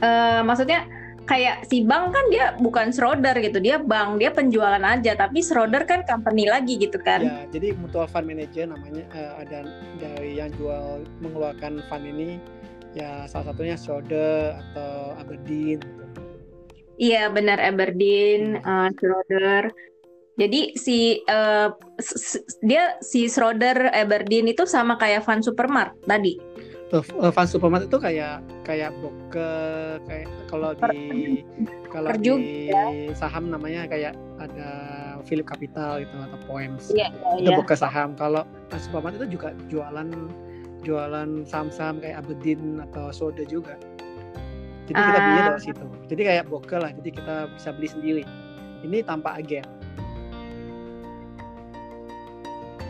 uh, 0.00 0.40
maksudnya 0.40 0.88
kayak 1.28 1.62
si 1.70 1.86
bank 1.86 2.10
kan 2.10 2.26
dia 2.32 2.58
bukan 2.58 2.90
Schroeder 2.90 3.38
gitu, 3.38 3.62
dia 3.62 3.78
bank, 3.78 4.18
dia 4.18 4.34
penjualan 4.34 4.82
aja, 4.82 5.14
tapi 5.14 5.38
Schroeder 5.44 5.86
kan 5.86 6.02
company 6.02 6.50
lagi 6.50 6.74
gitu 6.74 6.98
kan. 6.98 7.22
Ya, 7.22 7.46
jadi 7.54 7.78
mutual 7.78 8.10
fund 8.10 8.26
manager 8.26 8.66
namanya 8.66 9.06
uh, 9.14 9.38
ada 9.38 9.70
dari 10.02 10.42
yang 10.42 10.50
jual 10.58 11.06
mengeluarkan 11.22 11.86
fund 11.86 12.02
ini 12.02 12.42
ya 12.98 13.30
salah 13.30 13.54
satunya 13.54 13.78
Schroeder 13.78 14.58
atau 14.58 15.14
Aberdeen 15.22 15.78
gitu. 15.78 16.04
Iya 16.98 17.30
benar 17.30 17.62
Aberdeen, 17.62 18.58
uh, 18.66 18.90
Schroeder. 18.98 19.70
Jadi 20.40 20.72
si 20.72 21.20
uh, 21.28 21.68
dia 22.64 22.96
si 23.04 23.28
Schroeder 23.28 23.92
Aberdeen 23.92 24.48
itu 24.48 24.64
sama 24.64 24.96
kayak 24.96 25.28
Van 25.28 25.44
Supermart 25.44 25.92
tadi. 26.08 26.40
Tuh, 26.88 27.04
uh, 27.20 27.28
Van 27.28 27.44
Supermart 27.44 27.92
itu 27.92 28.00
kayak 28.00 28.40
kayak 28.64 28.96
boke 29.04 29.52
kayak 30.08 30.32
kalau 30.48 30.72
di 30.72 31.44
kalau 31.92 32.08
di 32.16 32.56
saham 33.12 33.52
namanya 33.52 33.84
kayak 33.84 34.16
ada 34.40 34.70
Philip 35.28 35.44
Capital 35.44 36.00
gitu 36.00 36.16
atau 36.16 36.38
Poems. 36.48 36.88
Iya, 36.88 37.12
iya, 37.12 37.44
itu 37.44 37.50
iya. 37.52 37.58
boke 37.60 37.76
saham. 37.76 38.16
Kalau 38.16 38.48
Van 38.72 38.80
Supermart 38.80 39.20
itu 39.20 39.36
juga 39.36 39.52
jualan 39.68 40.08
jualan 40.80 41.44
saham-saham 41.44 42.00
kayak 42.00 42.24
Aberdeen 42.24 42.80
atau 42.90 43.12
Soda 43.12 43.44
juga. 43.44 43.76
Jadi 44.88 44.96
kita 44.96 45.18
beli 45.20 45.36
dari 45.36 45.52
ah. 45.52 45.60
situ. 45.60 45.86
Jadi 46.08 46.22
kayak 46.24 46.44
boke 46.48 46.74
lah. 46.74 46.90
Jadi 46.96 47.10
kita 47.12 47.34
bisa 47.52 47.68
beli 47.76 47.88
sendiri. 47.92 48.22
Ini 48.80 49.04
tanpa 49.04 49.36
agen. 49.36 49.79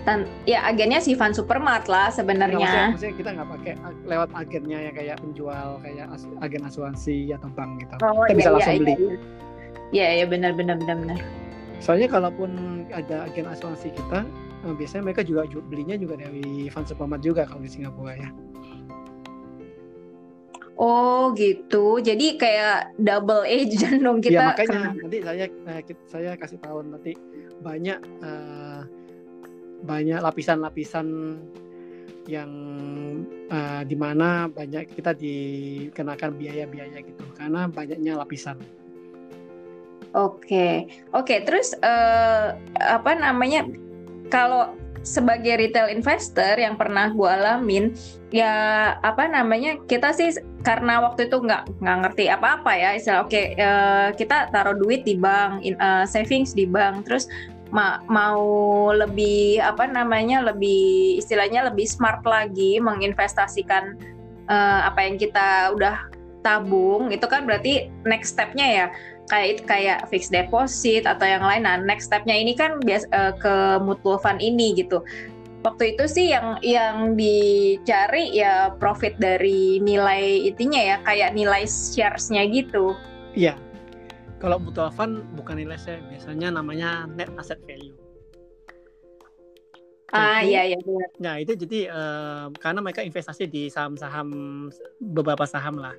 Dan 0.08 0.24
ya 0.48 0.64
agennya 0.64 1.00
si 1.00 1.12
Van 1.12 1.36
Supermart 1.36 1.84
lah 1.86 2.08
sebenarnya. 2.08 2.56
Maksudnya, 2.56 2.88
maksudnya 2.96 3.14
kita 3.20 3.30
nggak 3.36 3.48
pakai 3.52 3.72
lewat 4.08 4.30
agennya 4.32 4.78
yang 4.88 4.94
kayak 4.96 5.16
penjual 5.20 5.68
kayak 5.84 6.06
as, 6.08 6.24
agen 6.40 6.62
asuransi 6.64 7.36
atau 7.36 7.48
bank 7.52 7.84
gitu. 7.84 7.94
Oh, 8.00 8.24
kita 8.24 8.32
iya, 8.32 8.36
bisa 8.36 8.48
iya, 8.48 8.54
langsung 8.56 8.72
iya, 8.72 8.80
beli. 8.80 8.94
Iya, 8.96 9.08
iya, 9.90 10.06
iya 10.16 10.26
benar 10.26 10.52
benar 10.56 10.76
benar 10.80 10.96
benar. 11.04 11.18
Soalnya 11.80 12.08
kalaupun 12.12 12.50
ada 12.92 13.28
agen 13.28 13.48
asuransi 13.48 13.92
kita, 13.92 14.24
eh, 14.68 14.74
biasanya 14.76 15.02
mereka 15.04 15.22
juga 15.24 15.48
belinya 15.68 15.96
juga 15.96 16.20
dari 16.20 16.68
Van 16.72 16.84
Supermart 16.84 17.20
juga 17.24 17.44
kalau 17.44 17.60
di 17.60 17.70
Singapura 17.72 18.16
ya. 18.16 18.30
Oh 20.80 21.36
gitu, 21.36 22.00
jadi 22.00 22.40
kayak 22.40 22.96
double 22.96 23.44
agent 23.44 24.00
dong 24.00 24.24
kita. 24.24 24.40
Ya 24.40 24.48
makanya 24.48 24.96
nanti 24.96 25.18
saya 25.20 25.44
eh, 25.52 25.82
saya 26.08 26.30
kasih 26.40 26.56
tahu 26.56 26.80
nanti 26.88 27.12
banyak 27.60 28.00
uh, 28.24 28.69
banyak 29.84 30.20
lapisan-lapisan 30.20 31.06
yang 32.28 32.50
uh, 33.50 33.82
di 33.82 33.96
mana 33.96 34.46
banyak 34.46 34.86
kita 34.92 35.16
dikenakan 35.16 36.36
biaya-biaya 36.36 37.00
gitu 37.02 37.24
karena 37.34 37.66
banyaknya 37.66 38.14
lapisan. 38.20 38.60
Oke, 40.10 40.42
okay. 40.42 40.74
oke. 41.14 41.26
Okay, 41.26 41.38
terus 41.46 41.70
uh, 41.86 42.58
apa 42.82 43.14
namanya? 43.14 43.66
Kalau 44.26 44.74
sebagai 45.06 45.58
retail 45.58 45.90
investor 45.90 46.58
yang 46.58 46.74
pernah 46.74 47.14
gue 47.14 47.30
alamin, 47.30 47.94
ya 48.34 48.52
apa 49.06 49.30
namanya? 49.30 49.78
Kita 49.86 50.10
sih 50.10 50.34
karena 50.66 50.98
waktu 50.98 51.30
itu 51.30 51.38
nggak 51.38 51.78
nggak 51.78 51.98
ngerti 52.06 52.24
apa-apa 52.26 52.72
ya. 52.74 52.90
Istilah 52.98 53.22
oke, 53.22 53.30
okay, 53.30 53.44
uh, 53.54 54.10
kita 54.18 54.50
taruh 54.50 54.74
duit 54.74 55.06
di 55.06 55.14
bank, 55.14 55.62
in, 55.62 55.78
uh, 55.78 56.02
savings 56.02 56.58
di 56.58 56.66
bank, 56.66 57.06
terus 57.06 57.30
ma 57.70 58.02
mau 58.10 58.42
lebih 58.90 59.62
apa 59.62 59.86
namanya 59.86 60.42
lebih 60.42 61.18
istilahnya 61.22 61.70
lebih 61.70 61.86
smart 61.86 62.22
lagi 62.26 62.82
menginvestasikan 62.82 63.94
uh, 64.50 64.90
apa 64.90 65.06
yang 65.06 65.16
kita 65.16 65.70
udah 65.74 66.10
tabung 66.42 67.14
itu 67.14 67.24
kan 67.30 67.46
berarti 67.46 67.92
next 68.02 68.34
stepnya 68.34 68.66
ya 68.66 68.86
kayak 69.30 69.62
kayak 69.64 69.98
fixed 70.10 70.34
deposit 70.34 71.06
atau 71.06 71.22
yang 71.22 71.46
lain. 71.46 71.62
Nah, 71.62 71.78
next 71.78 72.10
stepnya 72.10 72.34
ini 72.34 72.58
kan 72.58 72.82
bias 72.82 73.06
uh, 73.14 73.30
ke 73.38 73.78
mutual 73.78 74.18
fund 74.18 74.42
ini 74.42 74.74
gitu. 74.74 75.06
Waktu 75.62 75.94
itu 75.94 76.04
sih 76.10 76.26
yang 76.34 76.58
yang 76.66 77.14
dicari 77.14 78.34
ya 78.34 78.74
profit 78.80 79.14
dari 79.22 79.78
nilai 79.78 80.50
itinya 80.50 80.80
ya 80.82 80.96
kayak 81.06 81.38
nilai 81.38 81.62
sharesnya 81.68 82.50
gitu. 82.50 82.98
Iya. 83.38 83.54
Kalau 84.40 84.56
mutual 84.56 84.88
fund 84.88 85.20
bukan 85.36 85.60
nilai 85.60 85.76
share, 85.76 86.00
biasanya 86.08 86.48
namanya 86.56 87.04
net 87.12 87.28
asset 87.36 87.60
value. 87.68 87.92
Ah 90.10 90.42
iya 90.42 90.66
iya 90.66 90.78
Nah 91.22 91.38
itu 91.38 91.54
jadi 91.54 91.86
uh, 91.86 92.50
karena 92.58 92.82
mereka 92.82 93.04
investasi 93.04 93.46
di 93.46 93.70
saham-saham 93.70 94.26
beberapa 94.98 95.46
saham 95.46 95.78
lah 95.78 95.94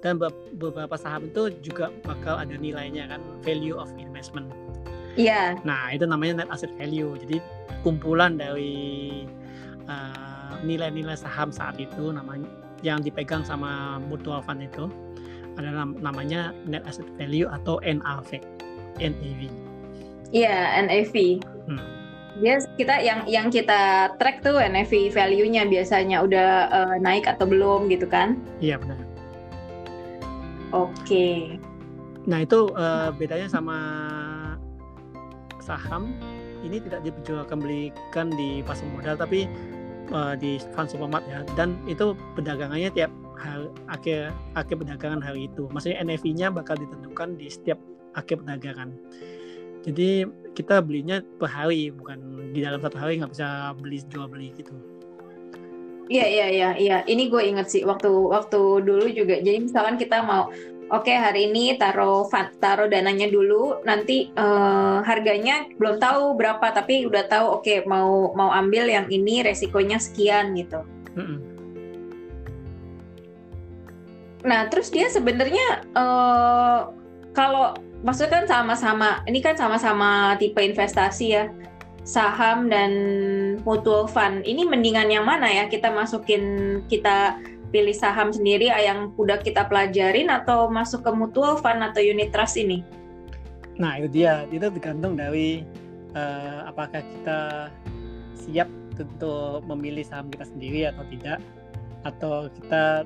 dan 0.00 0.16
beberapa 0.56 0.96
saham 0.96 1.28
itu 1.28 1.52
juga 1.60 1.92
bakal 2.00 2.40
ada 2.40 2.56
nilainya 2.56 3.04
kan 3.12 3.20
value 3.44 3.76
of 3.76 3.92
investment. 4.00 4.48
Iya. 5.20 5.60
Yeah. 5.60 5.66
Nah 5.68 5.92
itu 5.92 6.08
namanya 6.08 6.44
net 6.46 6.48
asset 6.48 6.72
value. 6.80 7.20
Jadi 7.20 7.36
kumpulan 7.84 8.40
dari 8.40 9.28
uh, 9.84 10.56
nilai-nilai 10.64 11.20
saham 11.20 11.52
saat 11.52 11.76
itu 11.76 12.16
namanya 12.16 12.48
yang 12.80 13.04
dipegang 13.04 13.44
sama 13.44 14.00
mutual 14.08 14.40
fund 14.40 14.64
itu 14.64 14.88
ada 15.58 15.86
namanya 15.98 16.54
net 16.68 16.86
asset 16.86 17.06
value 17.18 17.48
atau 17.50 17.82
NAV. 17.82 18.42
NAV. 19.00 19.40
Iya 20.30 20.78
yeah, 20.78 20.86
NAV. 20.86 21.42
Hmm 21.66 22.00
dia 22.40 22.56
kita 22.80 22.94
yang 23.04 23.20
yang 23.28 23.46
kita 23.52 24.14
track 24.16 24.40
tuh 24.40 24.56
NAV 24.56 25.12
value-nya 25.12 25.68
biasanya 25.68 26.24
udah 26.24 26.50
uh, 26.72 26.96
naik 26.96 27.28
atau 27.28 27.44
belum 27.44 27.92
gitu 27.92 28.08
kan? 28.08 28.40
Iya 28.64 28.80
benar. 28.80 28.98
Oke. 30.72 30.94
Okay. 31.04 31.36
Nah 32.24 32.46
itu 32.46 32.72
uh, 32.72 33.12
bedanya 33.12 33.46
sama 33.50 33.78
saham 35.60 36.16
ini 36.64 36.80
tidak 36.80 37.04
belikan 37.60 38.32
di 38.32 38.64
pasar 38.64 38.88
modal 38.88 39.16
tapi 39.20 39.44
uh, 40.12 40.32
di 40.36 40.56
fund 40.72 40.88
supermarket 40.88 41.28
ya 41.28 41.40
dan 41.56 41.76
itu 41.84 42.16
perdagangannya 42.36 42.90
tiap 42.92 43.12
hari 43.40 43.66
akhir 43.88 44.20
akhir 44.54 44.74
perdagangan 44.84 45.20
hari 45.24 45.48
itu. 45.48 45.66
Maksudnya 45.72 46.04
NAV-nya 46.04 46.52
bakal 46.52 46.76
ditentukan 46.76 47.40
di 47.40 47.48
setiap 47.48 47.80
akhir 48.14 48.44
perdagangan. 48.44 48.92
Jadi 49.80 50.28
kita 50.52 50.84
belinya 50.84 51.24
per 51.40 51.48
hari 51.48 51.88
bukan 51.88 52.52
di 52.52 52.60
dalam 52.60 52.84
satu 52.84 53.00
hari 53.00 53.16
nggak 53.16 53.32
bisa 53.32 53.72
beli 53.80 53.98
jual 54.12 54.28
beli 54.28 54.52
gitu. 54.52 54.76
Iya 56.10 56.26
iya 56.26 56.46
iya 56.50 56.70
iya. 56.76 56.98
Ini 57.06 57.30
gue 57.30 57.42
inget 57.46 57.70
sih 57.70 57.82
waktu 57.86 58.10
waktu 58.10 58.82
dulu 58.82 59.06
juga. 59.14 59.38
Jadi 59.40 59.70
misalkan 59.70 59.96
kita 59.96 60.26
mau 60.26 60.50
oke 60.90 61.06
okay, 61.06 61.16
hari 61.16 61.48
ini 61.48 61.78
taruh 61.78 62.26
taruh 62.58 62.90
dananya 62.90 63.30
dulu 63.30 63.78
nanti 63.86 64.34
uh, 64.34 65.00
harganya 65.06 65.70
belum 65.78 66.02
tahu 66.02 66.34
berapa 66.34 66.74
tapi 66.74 67.06
udah 67.06 67.24
tahu 67.30 67.46
oke 67.46 67.62
okay, 67.62 67.86
mau 67.86 68.34
mau 68.34 68.50
ambil 68.50 68.90
yang 68.90 69.06
ini 69.06 69.46
resikonya 69.46 70.02
sekian 70.02 70.52
gitu. 70.58 70.82
Mm 71.14 71.24
-mm. 71.24 71.38
Nah 74.44 74.68
terus 74.72 74.88
dia 74.88 75.08
sebenarnya 75.12 75.84
uh, 75.92 76.92
kalau 77.36 77.76
maksudnya 78.00 78.42
kan 78.42 78.44
sama-sama 78.48 79.20
ini 79.28 79.44
kan 79.44 79.56
sama-sama 79.56 80.36
tipe 80.40 80.60
investasi 80.60 81.26
ya. 81.36 81.44
Saham 82.00 82.72
dan 82.72 82.92
mutual 83.62 84.08
fund. 84.08 84.42
Ini 84.48 84.64
mendingan 84.64 85.12
yang 85.12 85.28
mana 85.28 85.46
ya? 85.46 85.68
Kita 85.68 85.92
masukin 85.92 86.42
kita 86.88 87.36
pilih 87.70 87.94
saham 87.94 88.34
sendiri 88.34 88.72
yang 88.72 89.14
udah 89.14 89.38
kita 89.38 89.68
pelajarin 89.68 90.32
atau 90.32 90.66
masuk 90.72 91.06
ke 91.06 91.12
mutual 91.12 91.60
fund 91.60 91.84
atau 91.84 92.00
unit 92.02 92.32
trust 92.34 92.56
ini? 92.56 92.82
Nah 93.78 94.00
itu 94.00 94.08
dia. 94.24 94.48
Itu 94.48 94.72
tergantung 94.72 95.14
dari 95.20 95.62
uh, 96.16 96.66
apakah 96.66 97.04
kita 97.04 97.70
siap 98.34 98.66
untuk 98.96 99.62
memilih 99.68 100.02
saham 100.02 100.32
kita 100.32 100.48
sendiri 100.48 100.88
atau 100.88 101.04
tidak. 101.12 101.38
Atau 102.00 102.34
kita 102.58 103.04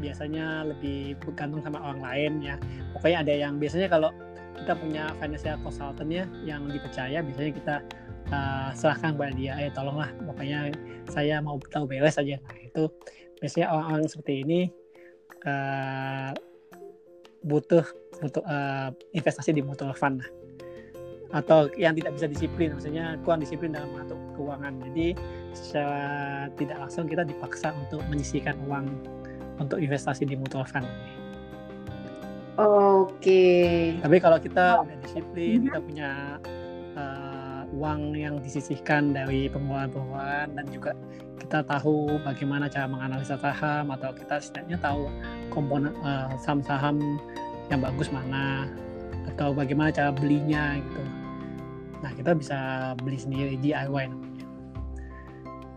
biasanya 0.00 0.64
lebih 0.64 1.20
bergantung 1.20 1.60
sama 1.60 1.78
orang 1.84 2.00
lain 2.00 2.32
ya. 2.40 2.56
Pokoknya 2.96 3.18
ada 3.22 3.34
yang 3.36 3.60
biasanya 3.60 3.88
kalau 3.92 4.10
kita 4.60 4.72
punya 4.76 5.04
financial 5.16 5.56
consultant 5.64 6.10
ya 6.12 6.24
yang 6.44 6.68
dipercaya 6.68 7.24
biasanya 7.24 7.52
kita 7.56 7.76
uh, 8.28 8.70
serahkan 8.76 9.16
kepada 9.16 9.32
dia 9.32 9.52
eh 9.56 9.72
tolonglah 9.72 10.12
pokoknya 10.20 10.74
saya 11.08 11.40
mau 11.40 11.56
tahu 11.70 11.88
beres 11.88 12.20
aja. 12.20 12.36
Nah, 12.40 12.56
itu 12.60 12.82
biasanya 13.40 13.66
orang-orang 13.72 14.08
seperti 14.08 14.34
ini 14.44 14.60
uh, 15.48 16.32
butuh 17.40 17.84
butuh 18.20 18.44
uh, 18.44 18.92
investasi 19.16 19.56
di 19.56 19.64
mutual 19.64 19.96
fund 19.96 20.20
lah 20.20 20.30
atau 21.30 21.70
yang 21.78 21.94
tidak 21.94 22.18
bisa 22.18 22.26
disiplin 22.26 22.74
maksudnya 22.74 23.14
kurang 23.22 23.38
disiplin 23.38 23.70
dalam 23.70 23.94
mengatur 23.94 24.18
keuangan. 24.34 24.82
Jadi 24.90 25.14
secara 25.54 26.06
tidak 26.58 26.76
langsung 26.82 27.06
kita 27.06 27.22
dipaksa 27.22 27.70
untuk 27.70 28.02
menyisihkan 28.10 28.58
uang 28.66 28.86
untuk 29.60 29.78
investasi 29.78 30.24
di 30.24 30.34
mutual 30.34 30.64
fund. 30.64 30.88
Oke. 32.60 33.94
Tapi 34.00 34.16
kalau 34.18 34.40
kita 34.40 34.84
udah 34.84 34.96
disiplin, 35.04 35.68
kita 35.68 35.80
punya 35.80 36.10
uh, 36.96 37.62
uang 37.76 38.16
yang 38.16 38.40
disisihkan 38.42 39.14
dari 39.14 39.46
pengeluaran-pengeluaran 39.48 40.56
dan 40.58 40.66
juga 40.68 40.92
kita 41.40 41.64
tahu 41.64 42.20
bagaimana 42.20 42.68
cara 42.68 42.84
menganalisa 42.90 43.40
saham 43.40 43.88
atau 43.94 44.12
kita 44.12 44.42
setidaknya 44.42 44.76
tahu 44.82 45.08
komponen 45.48 45.94
uh, 46.04 46.28
saham-saham 46.42 47.00
yang 47.72 47.80
bagus 47.80 48.10
mana 48.12 48.68
atau 49.34 49.54
bagaimana 49.54 49.88
cara 49.94 50.10
belinya 50.12 50.76
gitu. 50.76 51.02
Nah 52.04 52.12
kita 52.12 52.36
bisa 52.36 52.58
beli 53.00 53.16
sendiri 53.16 53.56
DIY 53.56 54.04
namanya. 54.10 54.46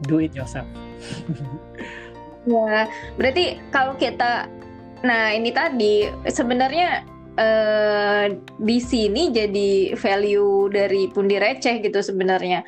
Do 0.03 0.19
it 0.19 0.35
yourself. 0.35 0.67
Ya, 2.43 2.91
berarti 3.15 3.59
kalau 3.71 3.95
kita, 3.95 4.51
nah 4.99 5.31
ini 5.31 5.55
tadi 5.55 6.11
sebenarnya 6.27 7.07
eh, 7.39 8.35
di 8.59 8.77
sini 8.83 9.31
jadi 9.31 9.95
value 9.95 10.67
dari 10.67 11.07
pundi 11.07 11.39
receh 11.39 11.79
gitu 11.79 12.03
sebenarnya. 12.03 12.67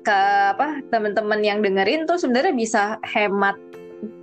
Ke 0.00 0.20
apa 0.56 0.80
teman-teman 0.90 1.44
yang 1.44 1.60
dengerin 1.60 2.08
tuh 2.08 2.18
sebenarnya 2.18 2.56
bisa 2.56 2.82
hemat 3.04 3.54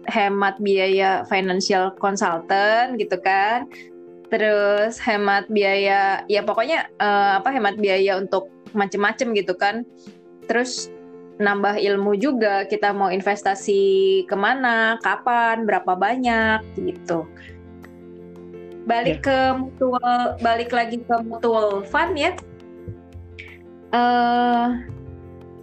hemat 0.09 0.57
biaya 0.59 1.23
financial 1.31 1.95
consultant 1.95 2.99
gitu 2.99 3.15
kan. 3.23 3.69
Terus 4.27 4.99
hemat 4.99 5.47
biaya 5.47 6.27
ya 6.27 6.41
pokoknya 6.43 6.91
eh, 6.99 7.31
apa 7.39 7.55
hemat 7.55 7.79
biaya 7.79 8.19
untuk 8.19 8.51
macem-macem 8.75 9.31
gitu 9.31 9.55
kan. 9.55 9.87
Terus 10.51 10.91
nambah 11.37 11.77
ilmu 11.77 12.17
juga 12.17 12.65
kita 12.65 12.93
mau 12.93 13.13
investasi 13.13 14.23
ke 14.25 14.35
mana, 14.37 14.97
kapan, 15.05 15.65
berapa 15.69 15.93
banyak 15.93 16.65
gitu. 16.81 17.29
Balik 18.89 19.21
yeah. 19.21 19.53
ke 19.53 19.59
mutual, 19.61 20.21
balik 20.41 20.71
lagi 20.73 20.97
ke 21.01 21.15
mutual 21.21 21.85
fund 21.85 22.17
ya. 22.17 22.33
Uh, 23.93 24.81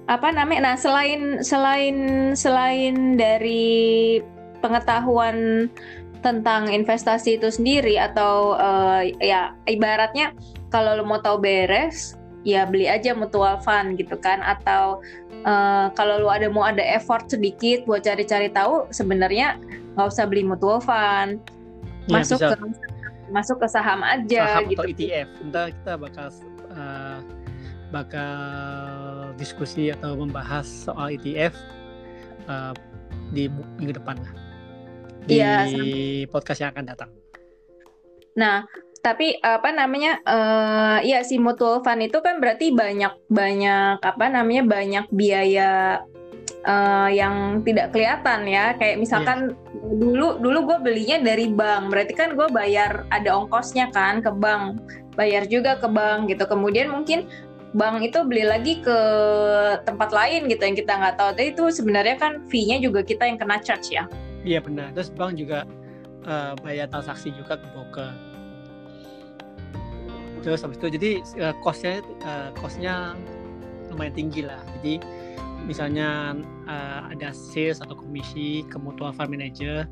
apa 0.07 0.29
namanya? 0.31 0.73
Nah 0.73 0.77
selain 0.79 1.43
selain 1.43 1.97
selain 2.37 3.19
dari 3.19 4.21
pengetahuan 4.63 5.69
tentang 6.25 6.73
investasi 6.73 7.37
itu 7.37 7.53
sendiri 7.53 8.01
atau 8.01 8.57
uh, 8.57 9.05
ya 9.21 9.53
ibaratnya 9.69 10.33
kalau 10.73 10.97
lo 10.97 11.05
mau 11.05 11.21
tahu 11.21 11.37
beres 11.37 12.17
ya 12.49 12.65
beli 12.69 12.89
aja 12.89 13.17
mutual 13.17 13.61
fund 13.61 14.01
gitu 14.01 14.17
kan 14.21 14.41
atau 14.41 15.05
uh, 15.45 15.87
kalau 15.95 16.25
lu 16.25 16.29
ada 16.29 16.49
mau 16.51 16.65
ada 16.67 16.83
effort 16.83 17.29
sedikit 17.31 17.85
buat 17.85 18.03
cari-cari 18.05 18.51
tahu 18.51 18.89
sebenarnya 18.91 19.61
nggak 19.95 20.07
usah 20.11 20.27
beli 20.27 20.43
mutual 20.43 20.83
fund 20.83 21.39
ya, 22.11 22.21
masuk 22.21 22.41
bisa. 22.41 22.57
ke 22.57 22.67
masuk 23.33 23.57
ke 23.63 23.67
saham 23.71 24.01
aja 24.05 24.41
saham 24.45 24.65
gitu. 24.69 24.81
atau 24.81 24.93
ETF 24.93 25.29
Entah 25.41 25.67
kita 25.73 25.93
bakal 25.97 26.27
uh, 26.75 27.19
bakal 27.95 28.35
diskusi 29.39 29.95
atau 29.95 30.19
membahas 30.19 30.67
soal 30.67 31.15
ETF 31.15 31.55
uh, 32.51 32.75
di 33.31 33.49
minggu 33.79 33.97
depan 33.97 34.19
lah 34.19 34.33
di 35.25 35.41
ya, 35.41 35.65
podcast 36.29 36.61
yang 36.61 36.77
akan 36.77 36.85
datang. 36.85 37.11
Nah, 38.37 38.67
tapi 39.05 39.37
apa 39.45 39.69
namanya 39.69 40.17
uh, 40.25 40.99
ya 41.05 41.21
si 41.21 41.37
mutual 41.37 41.85
fund 41.85 42.01
itu 42.01 42.25
kan 42.25 42.41
berarti 42.41 42.73
banyak 42.73 43.13
banyak 43.29 44.01
apa 44.01 44.25
namanya 44.33 44.65
banyak 44.65 45.05
biaya 45.13 46.01
uh, 46.65 47.13
yang 47.13 47.61
tidak 47.69 47.93
kelihatan 47.93 48.49
ya. 48.49 48.73
Kayak 48.81 49.05
misalkan 49.05 49.53
yeah. 49.53 49.97
dulu 50.01 50.41
dulu 50.41 50.73
gue 50.73 50.79
belinya 50.81 51.21
dari 51.21 51.53
bank. 51.53 51.93
Berarti 51.93 52.13
kan 52.17 52.33
gue 52.33 52.49
bayar 52.49 53.05
ada 53.13 53.37
ongkosnya 53.37 53.93
kan 53.93 54.25
ke 54.25 54.33
bank. 54.33 54.81
Bayar 55.21 55.45
juga 55.53 55.77
ke 55.77 55.87
bank 55.87 56.33
gitu. 56.33 56.49
Kemudian 56.49 56.89
mungkin 56.89 57.29
bank 57.77 58.09
itu 58.09 58.25
beli 58.25 58.49
lagi 58.49 58.81
ke 58.81 58.99
tempat 59.85 60.17
lain 60.17 60.49
gitu 60.49 60.65
yang 60.65 60.77
kita 60.81 60.93
nggak 60.97 61.21
tahu. 61.21 61.29
Tapi 61.37 61.53
itu 61.53 61.65
sebenarnya 61.69 62.17
kan 62.17 62.33
fee-nya 62.49 62.81
juga 62.81 63.05
kita 63.05 63.29
yang 63.29 63.37
kena 63.37 63.61
charge 63.61 63.93
ya. 63.93 64.09
Iya 64.49 64.65
benar. 64.65 64.97
Terus 64.97 65.13
bank 65.13 65.37
juga 65.37 65.69
uh, 66.25 66.57
bayar 66.65 66.89
transaksi 66.89 67.37
juga 67.37 67.61
ke 67.61 67.69
broker 67.77 68.34
terus 70.45 70.61
habis 70.61 70.77
itu 70.77 70.89
jadi 70.93 71.11
uh, 71.41 71.57
costnya 71.65 72.05
uh, 72.29 72.53
costnya 72.61 73.17
lumayan 73.89 74.13
tinggi 74.13 74.45
lah. 74.45 74.61
Jadi 74.79 75.01
misalnya 75.65 76.37
uh, 76.69 77.09
ada 77.09 77.33
sales 77.33 77.81
atau 77.81 77.97
komisi 77.97 78.61
ke 78.69 78.77
mutual 78.77 79.17
fund 79.17 79.33
manager 79.33 79.89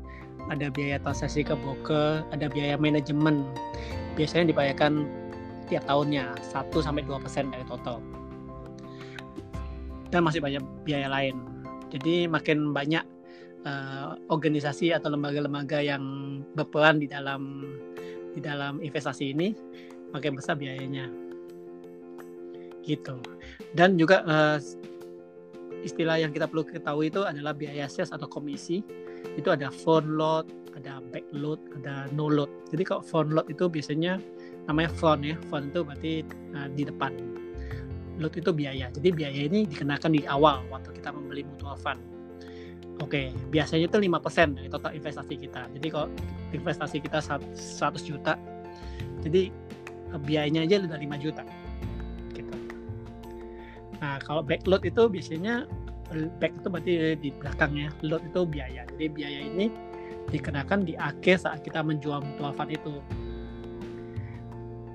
ada 0.51 0.69
biaya 0.69 1.01
transaksi 1.01 1.41
ke 1.41 1.57
broker 1.57 2.21
ada 2.29 2.45
biaya 2.53 2.77
manajemen. 2.77 3.41
Biasanya 4.13 4.53
dibayarkan 4.53 5.09
tiap 5.73 5.89
tahunnya 5.89 6.37
1 6.53 6.69
sampai 6.69 7.01
2% 7.01 7.49
dari 7.49 7.65
total. 7.65 7.97
Dan 10.13 10.21
masih 10.21 10.37
banyak 10.37 10.61
biaya 10.85 11.09
lain. 11.09 11.41
Jadi 11.89 12.29
makin 12.29 12.69
banyak 12.69 13.01
uh, 13.65 14.13
organisasi 14.29 14.93
atau 14.93 15.09
lembaga-lembaga 15.09 15.81
yang 15.81 16.03
berperan 16.53 17.01
di 17.01 17.09
dalam 17.09 17.65
di 18.33 18.41
dalam 18.41 18.81
investasi 18.81 19.33
ini 19.33 19.53
makin 20.13 20.37
besar 20.37 20.55
biayanya. 20.55 21.09
Gitu. 22.85 23.17
Dan 23.73 23.97
juga 23.97 24.21
uh, 24.23 24.57
istilah 25.83 26.21
yang 26.21 26.31
kita 26.31 26.47
perlu 26.47 26.63
ketahui 26.63 27.09
itu 27.11 27.25
adalah 27.25 27.51
biaya 27.51 27.89
sales 27.89 28.13
atau 28.13 28.29
komisi. 28.29 28.85
Itu 29.35 29.51
ada 29.51 29.73
front 29.73 30.07
load 30.13 30.47
ada 30.73 31.01
back 31.13 31.25
load 31.33 31.59
ada 31.81 32.07
no 32.13 32.29
load. 32.29 32.49
Jadi 32.69 32.83
kalau 32.85 33.01
front 33.01 33.33
load 33.33 33.49
itu 33.49 33.65
biasanya 33.67 34.21
namanya 34.69 34.93
front 34.93 35.25
ya. 35.25 35.35
Front 35.49 35.73
itu 35.73 35.79
berarti 35.81 36.13
uh, 36.53 36.67
di 36.71 36.83
depan. 36.85 37.11
Load 38.21 38.37
itu 38.37 38.53
biaya. 38.53 38.93
Jadi 38.93 39.09
biaya 39.09 39.41
ini 39.49 39.65
dikenakan 39.65 40.11
di 40.13 40.21
awal 40.29 40.61
waktu 40.69 40.93
kita 40.93 41.09
membeli 41.09 41.41
mutual 41.49 41.73
fund. 41.81 41.99
Oke, 43.01 43.33
biasanya 43.49 43.89
itu 43.89 43.97
5% 43.97 44.53
dari 44.53 44.69
total 44.69 44.93
investasi 44.93 45.33
kita. 45.33 45.65
Jadi 45.73 45.87
kalau 45.89 46.07
investasi 46.53 47.01
kita 47.01 47.25
100 47.25 47.57
juta, 48.05 48.37
jadi 49.25 49.49
biayanya 50.21 50.65
aja 50.65 50.83
udah 50.83 50.99
5 50.99 51.23
juta. 51.23 51.43
Gitu. 52.33 52.53
Nah, 54.01 54.17
kalau 54.21 54.41
backload 54.45 54.83
itu 54.85 55.03
biasanya 55.09 55.65
eh, 56.13 56.29
back 56.37 56.53
itu 56.61 56.67
berarti 56.69 56.93
di 57.17 57.29
belakangnya, 57.33 57.89
load 58.05 58.23
itu 58.27 58.41
biaya. 58.45 58.85
Jadi 58.95 59.05
biaya 59.09 59.39
ini 59.49 59.65
dikenakan 60.29 60.87
di 60.87 60.93
akhir 60.95 61.43
saat 61.43 61.65
kita 61.65 61.83
menjual 61.83 62.23
mutual 62.23 62.53
fund 62.55 62.71
itu. 62.71 63.01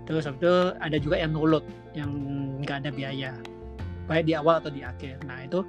Terus 0.09 0.25
habis 0.25 0.41
itu 0.41 0.55
ada 0.81 0.97
juga 0.97 1.21
yang 1.21 1.37
no 1.37 1.45
load, 1.45 1.67
yang 1.93 2.09
nggak 2.65 2.81
ada 2.87 2.91
biaya, 2.91 3.31
baik 4.09 4.25
di 4.25 4.33
awal 4.33 4.57
atau 4.57 4.73
di 4.73 4.81
akhir. 4.81 5.21
Nah 5.29 5.45
itu 5.45 5.61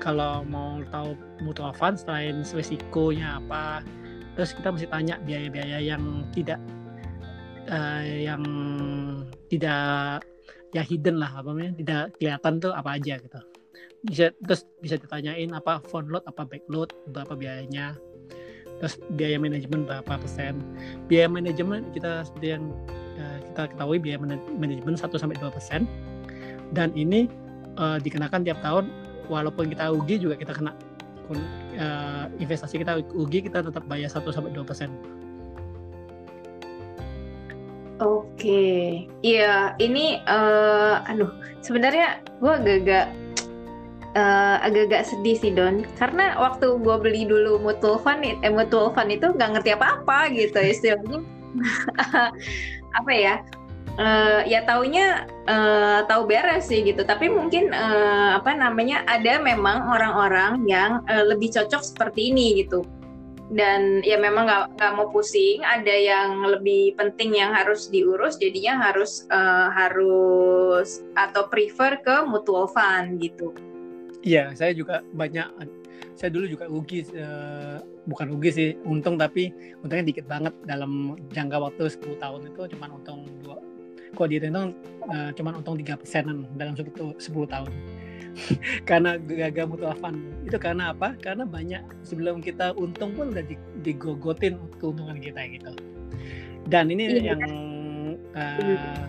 kalau 0.00 0.42
mau 0.48 0.80
tahu 0.88 1.12
mutual 1.44 1.76
fund 1.76 2.00
selain 2.00 2.40
resikonya 2.42 3.38
apa 3.38 3.84
terus 4.34 4.56
kita 4.56 4.72
mesti 4.72 4.88
tanya 4.88 5.20
biaya-biaya 5.28 5.78
yang 5.84 6.24
tidak 6.32 6.56
uh, 7.70 8.02
yang 8.04 8.42
tidak 9.48 10.26
ya 10.70 10.82
hidden 10.86 11.18
lah 11.18 11.30
apa 11.34 11.50
namanya 11.50 11.72
tidak 11.78 12.02
kelihatan 12.18 12.52
tuh 12.58 12.72
apa 12.74 12.98
aja 12.98 13.14
gitu. 13.18 13.40
Bisa 14.06 14.24
terus 14.44 14.66
bisa 14.80 14.96
ditanyain 14.98 15.50
apa 15.54 15.82
front 15.86 16.10
load 16.10 16.24
apa 16.26 16.46
back 16.46 16.64
load 16.68 16.90
berapa 17.14 17.34
biayanya. 17.38 17.96
Terus 18.80 18.96
biaya 19.14 19.36
manajemen 19.36 19.84
berapa 19.84 20.12
persen. 20.16 20.56
Biaya 21.04 21.28
manajemen 21.28 21.84
kita 21.92 22.24
seperti 22.24 22.56
yang 22.56 22.64
uh, 23.20 23.38
kita 23.52 23.76
ketahui 23.76 23.98
biaya 24.00 24.18
manajemen 24.56 24.96
1 24.96 25.04
sampai 25.04 25.36
dua 25.36 25.52
persen. 25.52 25.84
Dan 26.72 26.94
ini 26.96 27.28
uh, 27.76 28.00
dikenakan 28.00 28.40
tiap 28.46 28.58
tahun 28.64 28.88
walaupun 29.28 29.68
kita 29.68 29.92
rugi 29.92 30.16
juga 30.16 30.34
kita 30.40 30.56
kena 30.56 30.72
uh, 31.28 32.26
investasi 32.40 32.80
kita 32.80 33.04
rugi 33.12 33.44
kita 33.44 33.62
tetap 33.62 33.84
bayar 33.84 34.08
1 34.08 34.24
sampai 34.32 34.48
2 34.56 34.64
persen. 34.64 34.88
Oke, 38.00 39.04
iya 39.20 39.76
ini, 39.76 40.24
uh, 40.24 41.04
aduh 41.04 41.28
sebenarnya 41.60 42.24
gue 42.40 42.48
agak-agak 42.48 43.12
uh, 44.16 44.56
agak-agak 44.64 45.04
sedih 45.04 45.36
sih 45.36 45.52
Don, 45.52 45.84
karena 46.00 46.32
waktu 46.40 46.80
gue 46.80 46.96
beli 46.96 47.28
dulu 47.28 47.60
mutual 47.60 48.00
fund, 48.00 48.24
eh, 48.24 48.48
mutual 48.48 48.96
fund 48.96 49.12
itu 49.12 49.28
nggak 49.36 49.52
ngerti 49.52 49.76
apa-apa 49.76 50.32
gitu 50.32 50.56
istilahnya, 50.64 51.20
apa 52.98 53.12
ya? 53.12 53.44
uh, 54.00 54.40
ya 54.48 54.64
taunya 54.64 55.28
uh, 55.44 56.00
tahu 56.08 56.24
beres 56.24 56.72
sih 56.72 56.80
gitu. 56.80 57.04
Tapi 57.04 57.28
mungkin 57.28 57.68
uh, 57.76 58.40
apa 58.40 58.56
namanya 58.56 59.04
ada 59.04 59.36
memang 59.44 59.92
orang-orang 59.92 60.64
yang 60.64 61.04
uh, 61.04 61.24
lebih 61.28 61.52
cocok 61.52 61.84
seperti 61.84 62.32
ini 62.32 62.64
gitu 62.64 62.80
dan 63.50 64.00
ya 64.06 64.16
memang 64.16 64.46
nggak 64.78 64.92
mau 64.94 65.10
pusing. 65.10 65.62
Ada 65.66 65.94
yang 65.94 66.30
lebih 66.46 66.94
penting 66.94 67.34
yang 67.34 67.50
harus 67.50 67.90
diurus 67.90 68.38
jadinya 68.38 68.90
harus 68.90 69.26
uh, 69.30 69.68
harus 69.74 71.02
atau 71.18 71.50
prefer 71.50 71.98
ke 72.02 72.24
mutual 72.26 72.70
fund 72.70 73.18
gitu. 73.18 73.50
Iya 74.22 74.52
saya 74.54 74.76
juga 74.76 75.02
banyak 75.16 75.48
saya 76.14 76.30
dulu 76.36 76.46
juga 76.52 76.68
rugi 76.68 77.08
uh, 77.16 77.80
bukan 78.04 78.26
rugi 78.36 78.50
sih 78.52 78.68
untung 78.84 79.16
tapi 79.16 79.48
untungnya 79.80 80.04
dikit 80.04 80.28
banget 80.28 80.52
dalam 80.68 81.16
jangka 81.32 81.56
waktu 81.56 81.88
10 81.88 82.20
tahun 82.20 82.40
itu 82.52 82.60
cuma 82.76 82.92
untung 82.92 83.24
dua 83.40 83.56
kok 84.14 84.28
di 84.28 84.42
Tentong 84.42 84.74
uh, 85.10 85.30
cuma 85.34 85.54
untung 85.54 85.78
tiga 85.78 85.96
persenan 85.96 86.46
dalam 86.56 86.74
10, 86.74 86.92
10 86.94 87.20
tahun. 87.26 87.72
Karena 88.88 89.18
gagal 89.18 89.66
mutual 89.66 89.98
fund 89.98 90.22
itu 90.46 90.54
karena 90.54 90.94
apa? 90.94 91.18
Karena 91.18 91.42
banyak 91.42 91.82
sebelum 92.06 92.38
kita 92.38 92.72
untung 92.78 93.12
pun 93.18 93.34
udah 93.34 93.42
digogotin 93.82 94.56
keuntungan 94.78 95.18
kita 95.18 95.50
gitu. 95.50 95.74
Dan 96.70 96.94
ini 96.94 97.18
iya. 97.20 97.34
yang 97.34 97.42
uh, 98.38 99.02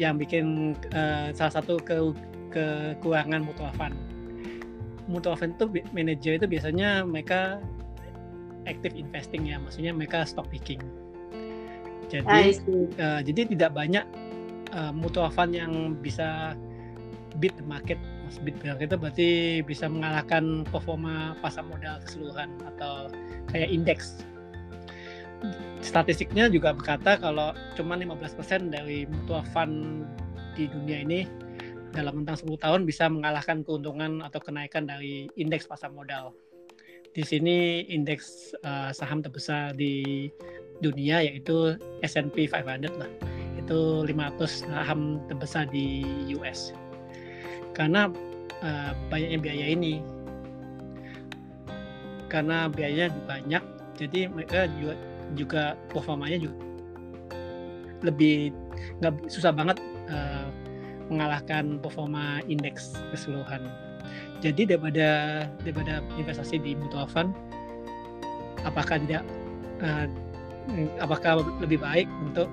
yang 0.00 0.16
bikin 0.16 0.72
uh, 0.96 1.30
salah 1.36 1.60
satu 1.60 1.76
ke 1.84 2.16
kekurangan 2.48 3.44
mutual 3.44 3.70
fund 3.76 3.94
mutual 5.04 5.36
fund 5.36 5.52
itu 5.60 5.68
manajer 5.92 6.40
itu 6.40 6.46
biasanya 6.48 7.04
mereka 7.04 7.60
active 8.64 8.96
investing 8.96 9.48
ya. 9.48 9.60
Maksudnya 9.60 9.92
mereka 9.92 10.24
stock 10.24 10.48
picking 10.48 10.80
jadi 12.08 12.56
uh, 13.00 13.20
jadi 13.24 13.40
tidak 13.50 13.70
banyak 13.76 14.04
uh, 14.74 14.92
mutual 14.92 15.30
fund 15.30 15.54
yang 15.54 15.96
bisa 15.98 16.58
beat 17.38 17.54
the 17.56 17.66
market. 17.66 17.98
Mas 18.24 18.40
beat 18.40 18.56
the 18.60 18.72
market 18.72 18.88
itu 18.88 18.96
berarti 18.96 19.30
bisa 19.66 19.86
mengalahkan 19.86 20.64
performa 20.68 21.36
pasar 21.44 21.66
modal 21.66 22.00
keseluruhan 22.04 22.50
atau 22.74 23.12
kayak 23.52 23.70
indeks. 23.70 24.24
Statistiknya 25.84 26.48
juga 26.48 26.72
berkata 26.72 27.20
kalau 27.20 27.52
cuma 27.76 28.00
15% 28.00 28.72
dari 28.72 29.04
mutual 29.04 29.44
fund 29.52 30.08
di 30.56 30.64
dunia 30.70 31.04
ini 31.04 31.28
dalam 31.92 32.24
rentang 32.24 32.40
10 32.40 32.56
tahun 32.58 32.80
bisa 32.88 33.06
mengalahkan 33.12 33.62
keuntungan 33.62 34.24
atau 34.24 34.40
kenaikan 34.40 34.88
dari 34.88 35.28
indeks 35.36 35.68
pasar 35.68 35.92
modal. 35.92 36.32
Di 37.14 37.22
sini 37.22 37.86
indeks 37.92 38.56
uh, 38.66 38.90
saham 38.90 39.22
terbesar 39.22 39.76
di 39.78 40.26
dunia 40.82 41.22
yaitu 41.22 41.78
S&P 42.02 42.50
500 42.50 42.90
lah. 42.98 43.10
Itu 43.58 44.04
500 44.06 44.66
saham 44.66 45.22
terbesar 45.30 45.68
di 45.70 46.04
US 46.34 46.74
karena 47.74 48.08
uh, 48.62 48.92
banyaknya 49.10 49.38
biaya 49.42 49.66
ini. 49.74 50.00
Karena 52.30 52.66
biayanya 52.66 53.14
banyak 53.28 53.62
jadi 53.94 54.26
mereka 54.26 54.66
juga 54.78 54.94
juga 55.34 55.62
performanya 55.90 56.38
juga 56.38 56.58
lebih 58.04 58.52
nggak 59.00 59.32
susah 59.32 59.54
banget 59.54 59.80
uh, 60.10 60.50
mengalahkan 61.08 61.78
performa 61.80 62.42
indeks 62.50 62.98
keseluruhan. 63.14 63.64
Jadi 64.44 64.68
daripada 64.68 65.08
daripada 65.64 66.04
investasi 66.20 66.60
di 66.60 66.76
mutual 66.76 67.08
fund 67.08 67.32
apakah 68.66 69.00
tidak 69.00 69.24
uh, 69.80 70.08
apakah 71.00 71.44
lebih 71.60 71.78
baik 71.80 72.08
untuk 72.24 72.48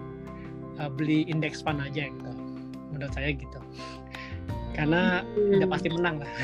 uh, 0.79 0.89
beli 0.91 1.23
indeks 1.27 1.61
fund 1.63 1.79
aja 1.79 2.07
gitu? 2.09 2.31
Menurut 2.91 3.13
saya 3.15 3.31
gitu. 3.31 3.59
Karena 4.75 5.23
hmm. 5.23 5.59
udah 5.59 5.67
pasti 5.67 5.87
menang 5.91 6.15
lah. 6.23 6.31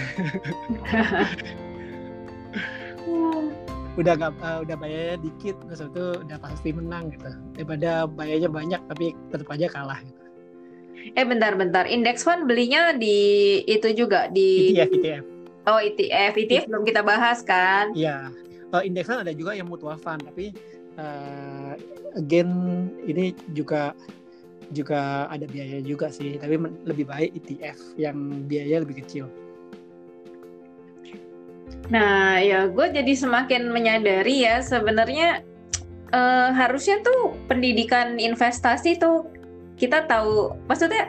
Udah 3.98 4.14
nggak 4.14 4.38
uh, 4.46 4.62
udah 4.62 4.78
bayarnya 4.78 5.18
dikit 5.26 5.58
terus 5.66 5.82
itu 5.82 6.06
udah 6.22 6.38
pasti 6.38 6.70
menang 6.70 7.10
gitu. 7.18 7.34
Daripada 7.58 8.06
bayarnya 8.06 8.46
banyak 8.46 8.82
tapi 8.86 9.18
tetap 9.34 9.50
aja 9.50 9.68
kalah 9.74 9.98
gitu. 10.06 10.22
eh 11.16 11.26
bentar-bentar 11.26 11.90
indeks 11.90 12.22
fund 12.22 12.46
belinya 12.46 12.94
di 12.94 13.58
itu 13.66 13.96
juga 13.98 14.30
di 14.30 14.76
ETF 14.76 14.92
ETF 14.92 15.24
oh 15.68 15.80
ETF 15.82 16.34
ETF 16.38 16.64
belum 16.70 16.84
kita 16.86 17.02
bahas 17.02 17.42
kan? 17.42 17.92
Iya. 17.98 18.30
Uh, 18.70 18.84
indeks 18.84 19.10
fund 19.10 19.26
ada 19.26 19.34
juga 19.34 19.58
yang 19.58 19.66
mutual 19.66 19.98
fund 19.98 20.22
tapi 20.22 20.54
uh, 20.98 21.74
again 22.18 22.50
ini 23.06 23.34
juga 23.54 23.94
juga 24.76 25.32
ada 25.32 25.48
biaya 25.48 25.80
juga 25.80 26.12
sih 26.12 26.36
tapi 26.36 26.60
lebih 26.84 27.08
baik 27.08 27.32
ETF 27.40 27.96
yang 27.96 28.44
biaya 28.50 28.84
lebih 28.84 29.00
kecil 29.06 29.32
nah 31.88 32.36
ya 32.44 32.68
gue 32.68 32.86
jadi 32.92 33.14
semakin 33.16 33.72
menyadari 33.72 34.44
ya 34.44 34.60
sebenarnya 34.60 35.40
uh, 36.12 36.52
harusnya 36.52 37.00
tuh 37.00 37.32
pendidikan 37.48 38.20
investasi 38.20 39.00
tuh 39.00 39.24
kita 39.80 40.04
tahu 40.04 40.52
maksudnya 40.68 41.08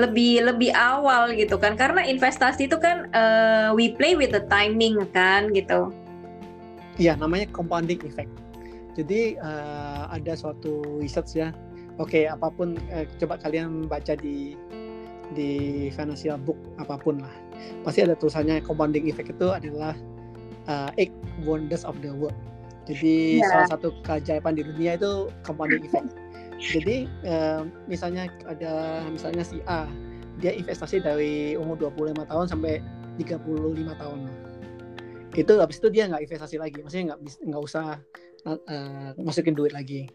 lebih 0.00 0.48
lebih 0.48 0.72
awal 0.72 1.36
gitu 1.36 1.60
kan 1.60 1.76
karena 1.76 2.00
investasi 2.00 2.64
itu 2.64 2.80
kan 2.80 3.12
uh, 3.12 3.76
we 3.76 3.92
play 3.92 4.16
with 4.16 4.32
the 4.32 4.40
timing 4.48 4.96
kan 5.12 5.52
gitu. 5.52 5.92
Iya 6.96 7.16
namanya 7.20 7.48
compounding 7.52 8.00
effect. 8.04 8.32
Jadi 8.92 9.40
uh, 9.40 10.08
ada 10.12 10.32
suatu 10.36 11.00
research 11.00 11.36
ya. 11.38 11.50
Oke 12.00 12.24
apa 12.28 12.48
pun 12.52 12.76
uh, 12.92 13.04
coba 13.20 13.36
kalian 13.40 13.88
baca 13.88 14.16
di 14.16 14.56
di 15.32 15.50
financial 15.96 16.36
book 16.36 16.60
apa 16.76 17.00
pun 17.00 17.24
lah 17.24 17.32
pasti 17.88 18.04
ada 18.04 18.12
tulisannya 18.12 18.60
compounding 18.60 19.08
effect 19.08 19.32
itu 19.32 19.48
adalah 19.48 19.96
uh, 20.68 20.90
eight 20.98 21.12
wonders 21.44 21.84
of 21.86 21.98
the 22.04 22.10
world. 22.12 22.36
Jadi 22.90 23.38
yeah. 23.38 23.46
salah 23.48 23.78
satu 23.78 23.94
keajaiban 24.02 24.58
di 24.58 24.66
dunia 24.66 24.98
itu 24.98 25.30
compounding 25.46 25.86
effect. 25.86 26.10
Jadi 26.58 27.10
uh, 27.26 27.66
misalnya 27.86 28.30
ada 28.46 29.02
misalnya 29.10 29.42
si 29.46 29.58
A, 29.66 29.86
dia 30.42 30.54
investasi 30.54 31.02
dari 31.02 31.54
umur 31.58 31.78
25 31.78 32.22
tahun 32.26 32.46
sampai 32.50 32.82
35 33.18 34.02
tahun. 34.02 34.18
Itu 35.32 35.56
habis 35.60 35.80
itu 35.80 35.88
dia 35.88 36.08
nggak 36.08 36.28
investasi 36.28 36.60
lagi, 36.60 36.84
maksudnya 36.84 37.14
nggak 37.14 37.20
nggak 37.48 37.62
usah 37.62 37.96
uh, 38.44 39.10
masukin 39.16 39.56
duit 39.56 39.72
lagi. 39.72 40.08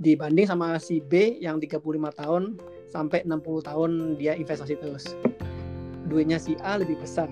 Dibanding 0.00 0.48
sama 0.48 0.76
si 0.80 1.00
B 1.00 1.40
yang 1.40 1.60
35 1.60 1.80
tahun 2.16 2.42
sampai 2.88 3.24
60 3.24 3.68
tahun 3.68 3.90
dia 4.20 4.36
investasi 4.36 4.76
terus. 4.80 5.16
Duitnya 6.08 6.36
si 6.36 6.56
A 6.60 6.76
lebih 6.76 7.00
besar 7.00 7.28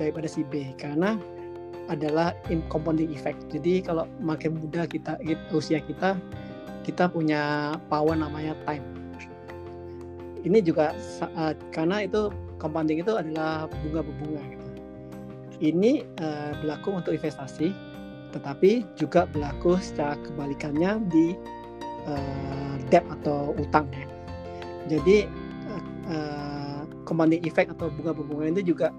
daripada 0.00 0.24
si 0.24 0.40
B 0.48 0.72
karena 0.80 1.20
adalah 1.92 2.32
compounding 2.72 3.12
effect. 3.12 3.44
Jadi 3.52 3.84
kalau 3.84 4.08
makin 4.22 4.56
muda 4.56 4.88
kita 4.88 5.20
usia 5.52 5.82
kita 5.84 6.16
kita 6.82 7.10
punya 7.10 7.74
power 7.92 8.16
namanya 8.16 8.56
time. 8.64 8.84
Ini 10.42 10.58
juga 10.64 10.96
saat 10.98 11.54
karena 11.70 12.02
itu 12.02 12.32
compounding 12.58 13.02
itu 13.02 13.12
adalah 13.14 13.70
bunga 13.84 14.00
berbunga 14.02 14.42
gitu. 14.50 14.61
Ini 15.62 16.02
uh, 16.18 16.58
berlaku 16.58 16.98
untuk 16.98 17.14
investasi, 17.14 17.70
tetapi 18.34 18.82
juga 18.98 19.30
berlaku 19.30 19.78
secara 19.78 20.18
kebalikannya 20.18 21.06
di 21.06 21.38
uh, 22.10 22.74
debt 22.90 23.06
atau 23.22 23.54
utang. 23.54 23.86
Jadi 24.90 25.30
uh, 25.70 25.82
uh, 26.10 26.80
compounding 27.06 27.46
effect 27.46 27.70
atau 27.78 27.94
bunga 27.94 28.10
berbunga 28.10 28.58
itu 28.58 28.74
juga 28.74 28.90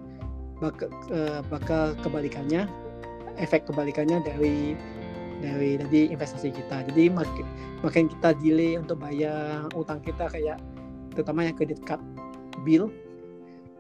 bakal, 0.64 0.88
uh, 1.12 1.44
bakal 1.52 2.00
kebalikannya 2.00 2.64
efek 3.36 3.68
kebalikannya 3.68 4.24
dari 4.24 4.80
dari 5.44 5.76
dari 5.76 6.02
investasi 6.16 6.56
kita. 6.56 6.88
Jadi 6.88 7.12
makin 7.12 7.46
makin 7.84 8.08
kita 8.08 8.32
delay 8.40 8.80
untuk 8.80 9.04
bayar 9.04 9.68
utang 9.76 10.00
kita 10.00 10.32
kayak 10.32 10.64
terutama 11.12 11.44
yang 11.44 11.56
kredit 11.60 11.84
card 11.84 12.00
bill 12.64 12.88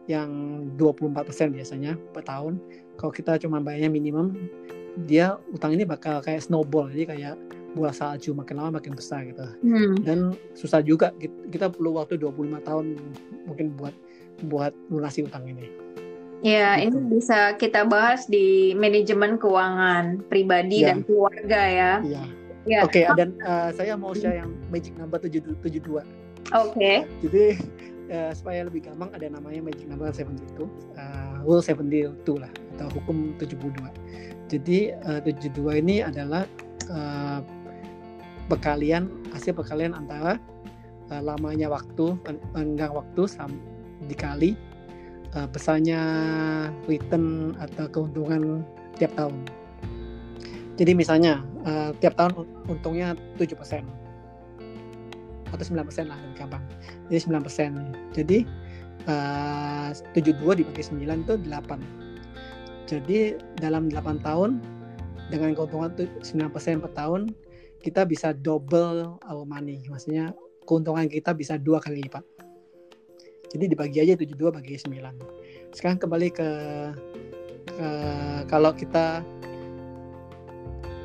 yang 0.08 0.30
24% 0.76 1.56
biasanya 1.56 1.96
per 2.12 2.28
tahun. 2.28 2.60
Kalau 3.00 3.12
kita 3.12 3.40
cuma 3.40 3.64
bayarnya 3.64 3.90
minimum, 3.90 4.36
dia 5.08 5.40
utang 5.50 5.74
ini 5.74 5.88
bakal 5.88 6.20
kayak 6.20 6.44
snowball. 6.44 6.92
Jadi 6.92 7.16
kayak 7.16 7.36
bola 7.74 7.90
salju 7.90 8.38
makin 8.38 8.62
lama 8.62 8.78
makin 8.78 8.94
besar 8.94 9.26
gitu. 9.26 9.44
Hmm. 9.66 9.98
Dan 10.06 10.38
susah 10.54 10.86
juga 10.86 11.10
kita 11.50 11.74
perlu 11.74 11.98
waktu 11.98 12.22
25 12.22 12.68
tahun 12.68 12.86
mungkin 13.50 13.74
buat 13.80 13.96
buat 14.50 14.74
lunasi 14.94 15.26
utang 15.26 15.50
ini. 15.50 15.68
Ya, 16.44 16.76
gitu. 16.76 17.00
ini 17.00 17.18
bisa 17.18 17.56
kita 17.56 17.88
bahas 17.88 18.28
di 18.28 18.76
manajemen 18.76 19.40
keuangan 19.40 20.28
pribadi 20.28 20.84
ya. 20.84 20.92
dan 20.92 21.08
keluarga 21.08 21.62
ya. 21.64 21.92
Iya. 22.04 22.24
Ya. 22.64 22.80
Oke, 22.88 23.04
okay, 23.04 23.06
dan 23.20 23.36
uh, 23.44 23.76
saya 23.76 24.00
mau 24.00 24.16
share 24.16 24.40
yang 24.40 24.56
magic 24.72 24.96
number 24.96 25.20
772. 25.20 25.84
Oke. 25.84 26.04
Okay. 26.52 26.98
Jadi 27.24 27.46
uh, 28.14 28.32
supaya 28.32 28.70
lebih 28.70 28.86
gampang 28.86 29.10
ada 29.12 29.26
namanya 29.28 29.66
magic 29.66 29.90
number 29.90 30.14
72, 30.14 30.70
uh, 30.96 31.42
rule 31.44 31.60
72 31.60 32.14
lah 32.38 32.52
atau 32.78 32.88
hukum 33.02 33.34
72. 33.42 33.74
Jadi 34.48 34.94
uh, 34.94 35.20
72 35.26 35.82
ini 35.82 36.06
adalah 36.06 36.46
uh, 36.94 37.42
hasil 39.34 39.58
perkalian 39.58 39.98
antara 39.98 40.38
uh, 41.10 41.22
lamanya 41.26 41.74
waktu, 41.74 42.14
enggang 42.54 42.94
waktu 42.94 43.26
dikali 44.06 44.54
uh, 45.34 45.50
besarnya 45.50 46.00
return 46.86 47.58
atau 47.58 47.90
keuntungan 47.90 48.62
tiap 49.02 49.10
tahun. 49.18 49.42
Jadi 50.74 50.92
misalnya 50.98 51.42
uh, 51.66 51.94
tiap 52.02 52.18
tahun 52.18 52.46
untungnya 52.70 53.14
7% 53.38 54.03
atau 55.54 55.64
9% 55.64 56.10
lah 56.10 56.18
lebih 56.18 56.38
gampang. 56.42 56.64
Jadi 57.14 57.30
9%. 57.30 58.18
Jadi 58.18 58.38
uh, 59.06 59.94
72 60.18 60.66
dibagi 60.66 60.84
9 60.84 60.98
itu 60.98 61.36
8. 61.38 62.90
Jadi 62.90 63.20
dalam 63.62 63.88
8 63.88 64.26
tahun 64.26 64.60
dengan 65.30 65.56
keuntungan 65.56 65.94
9% 65.94 66.84
per 66.84 66.92
tahun 66.98 67.32
kita 67.84 68.08
bisa 68.10 68.34
double 68.34 69.20
our 69.28 69.46
money. 69.46 69.86
Maksudnya 69.88 70.34
keuntungan 70.66 71.06
kita 71.12 71.36
bisa 71.36 71.60
dua 71.60 71.84
kali 71.84 72.04
lipat. 72.04 72.24
Jadi 73.54 73.70
dibagi 73.70 74.02
aja 74.02 74.18
72 74.18 74.50
bagi 74.50 74.80
9. 74.80 75.76
Sekarang 75.76 76.00
kembali 76.02 76.30
ke, 76.34 76.50
ke 77.70 77.90
kalau 78.50 78.74
kita 78.74 79.22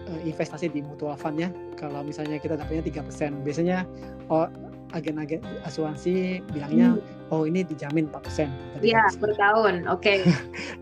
uh, 0.08 0.20
investasi 0.24 0.72
di 0.72 0.80
mutual 0.82 1.14
fund 1.14 1.38
ya. 1.38 1.52
Kalau 1.76 2.02
misalnya 2.02 2.40
kita 2.40 2.56
dapatnya 2.56 3.04
3%, 3.04 3.44
biasanya 3.44 3.84
oh, 4.32 4.48
agen-agen 4.96 5.44
asuransi 5.68 6.40
bilangnya 6.48 6.96
hmm. 6.96 7.32
oh 7.32 7.44
ini 7.44 7.60
dijamin 7.62 8.08
4%. 8.08 8.80
Iya, 8.80 9.04
per 9.20 9.36
tahun. 9.36 9.84
Oke. 9.92 10.24
Okay. 10.24 10.24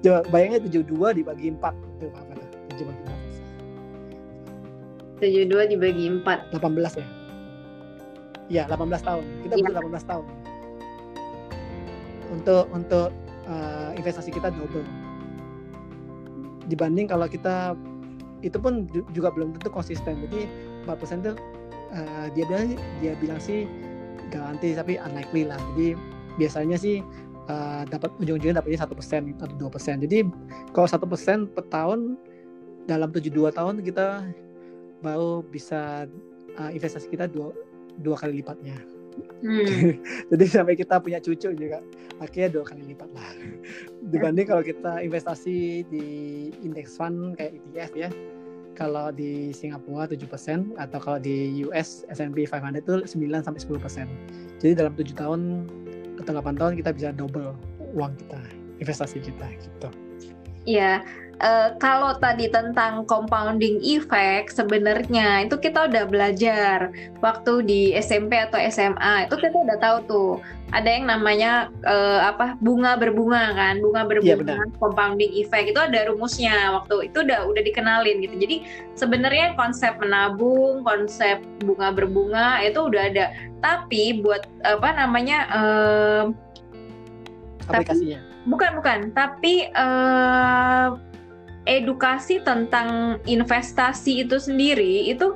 Coba 0.07 0.23
bayangnya 0.31 0.63
72 0.63 1.19
dibagi 1.23 1.51
4 1.51 1.59
itu 1.59 2.07
apa 2.15 2.33
tuh? 2.39 2.49
7 2.79 2.87
bagi 2.87 3.03
4. 5.19 5.51
72 5.51 5.73
dibagi 5.75 6.05
4. 6.23 6.55
18 6.55 7.01
ya. 7.03 7.07
Iya, 8.47 8.63
18 8.71 9.03
tahun. 9.03 9.25
Kita 9.43 9.55
ya. 9.59 9.67
butuh 9.67 9.83
18 9.91 10.07
tahun 10.07 10.27
untuk 12.33 12.65
untuk 12.75 13.09
uh, 13.47 13.91
investasi 13.95 14.35
kita 14.35 14.51
double 14.51 14.85
dibanding 16.67 17.07
kalau 17.07 17.31
kita 17.31 17.79
itu 18.45 18.57
pun 18.61 18.89
juga 19.13 19.33
belum 19.33 19.57
tentu 19.57 19.69
konsisten. 19.73 20.21
Jadi 20.29 20.49
4% 20.85 21.25
itu 21.25 21.33
uh, 21.93 22.27
dia 22.37 22.45
bilang 22.49 22.77
dia 23.01 23.13
bilang 23.17 23.41
sih 23.41 23.65
garanti 24.29 24.77
tapi 24.77 25.01
unlikely 25.01 25.49
lah. 25.49 25.61
Jadi 25.75 25.97
biasanya 26.37 26.77
sih 26.77 27.01
uh, 27.49 27.83
dapat 27.89 28.13
ujung-ujungnya 28.21 28.61
dapatnya 28.61 28.85
satu 28.85 28.95
persen 28.97 29.33
atau 29.39 29.57
dua 29.57 29.71
persen. 29.73 30.03
Jadi 30.03 30.27
kalau 30.75 30.89
satu 30.89 31.07
persen 31.09 31.49
per 31.49 31.65
tahun 31.69 32.19
dalam 32.87 33.11
72 33.11 33.51
tahun 33.51 33.83
kita 33.83 34.23
baru 35.03 35.43
bisa 35.45 36.07
uh, 36.57 36.71
investasi 36.73 37.13
kita 37.13 37.29
dua 37.29 37.53
dua 38.01 38.17
kali 38.17 38.41
lipatnya 38.41 38.77
Hmm. 39.43 40.01
Jadi 40.33 40.45
sampai 40.49 40.75
kita 40.75 41.01
punya 41.01 41.21
cucu 41.21 41.53
juga 41.53 41.79
akhirnya 42.21 42.49
dua 42.61 42.65
kali 42.65 42.83
lipat 42.95 43.11
lah. 43.13 43.31
Dibanding 44.13 44.47
kalau 44.49 44.63
kita 44.65 45.01
investasi 45.05 45.85
di 45.89 46.07
index 46.65 46.97
fund 46.97 47.37
kayak 47.37 47.61
ETF 47.73 47.93
ya. 47.97 48.11
Kalau 48.77 49.09
di 49.09 49.57
Singapura 49.57 50.05
7% 50.05 50.77
atau 50.77 50.99
kalau 51.01 51.17
di 51.17 51.65
US 51.65 52.05
S&P 52.13 52.45
500 52.45 52.85
itu 52.85 52.95
9 53.25 53.41
sampai 53.41 53.61
10%. 53.65 54.05
Jadi 54.61 54.73
dalam 54.77 54.93
7 54.93 55.17
tahun 55.17 55.41
atau 56.21 56.33
8 56.37 56.61
tahun 56.61 56.73
kita 56.77 56.93
bisa 56.93 57.09
double 57.17 57.57
uang 57.97 58.13
kita, 58.21 58.37
investasi 58.85 59.25
kita 59.25 59.49
gitu. 59.65 59.89
Iya, 60.69 61.01
uh, 61.43 61.77
kalau 61.77 62.17
tadi 62.17 62.49
tentang 62.49 63.05
compounding 63.05 63.81
effect 63.85 64.57
sebenarnya 64.57 65.45
itu 65.45 65.57
kita 65.61 65.89
udah 65.89 66.05
belajar 66.09 66.93
waktu 67.21 67.53
di 67.67 67.81
SMP 67.99 68.37
atau 68.41 68.61
SMA 68.71 69.29
itu 69.29 69.37
kita 69.37 69.57
udah 69.57 69.79
tahu 69.81 69.97
tuh 70.07 70.33
ada 70.75 70.91
yang 70.91 71.07
namanya 71.07 71.71
uh, 71.87 72.27
apa 72.27 72.59
bunga 72.59 72.99
berbunga 72.99 73.55
kan? 73.55 73.79
Bunga 73.79 74.03
berbunga 74.03 74.67
ya, 74.67 74.67
compounding 74.83 75.31
effect. 75.39 75.71
Itu 75.71 75.79
ada 75.79 76.11
rumusnya. 76.11 76.75
Waktu 76.83 77.13
itu 77.13 77.23
udah 77.23 77.47
udah 77.47 77.63
dikenalin 77.63 78.19
gitu. 78.27 78.35
Jadi 78.35 78.57
sebenarnya 78.99 79.55
konsep 79.55 79.95
menabung 80.03 80.83
konsep 80.83 81.39
bunga 81.63 81.95
berbunga 81.95 82.67
itu 82.67 82.83
udah 82.83 83.03
ada. 83.15 83.31
Tapi 83.63 84.19
buat 84.27 84.43
apa 84.67 84.91
namanya 84.99 85.39
uh, 85.55 86.23
aplikasinya? 87.71 88.19
tapi, 88.19 88.51
bukan 88.51 88.71
bukan. 88.83 88.99
Tapi 89.15 89.55
uh, 89.71 90.99
edukasi 91.67 92.41
tentang 92.47 93.19
investasi 93.27 94.25
itu 94.25 94.39
sendiri 94.39 95.11
itu 95.11 95.35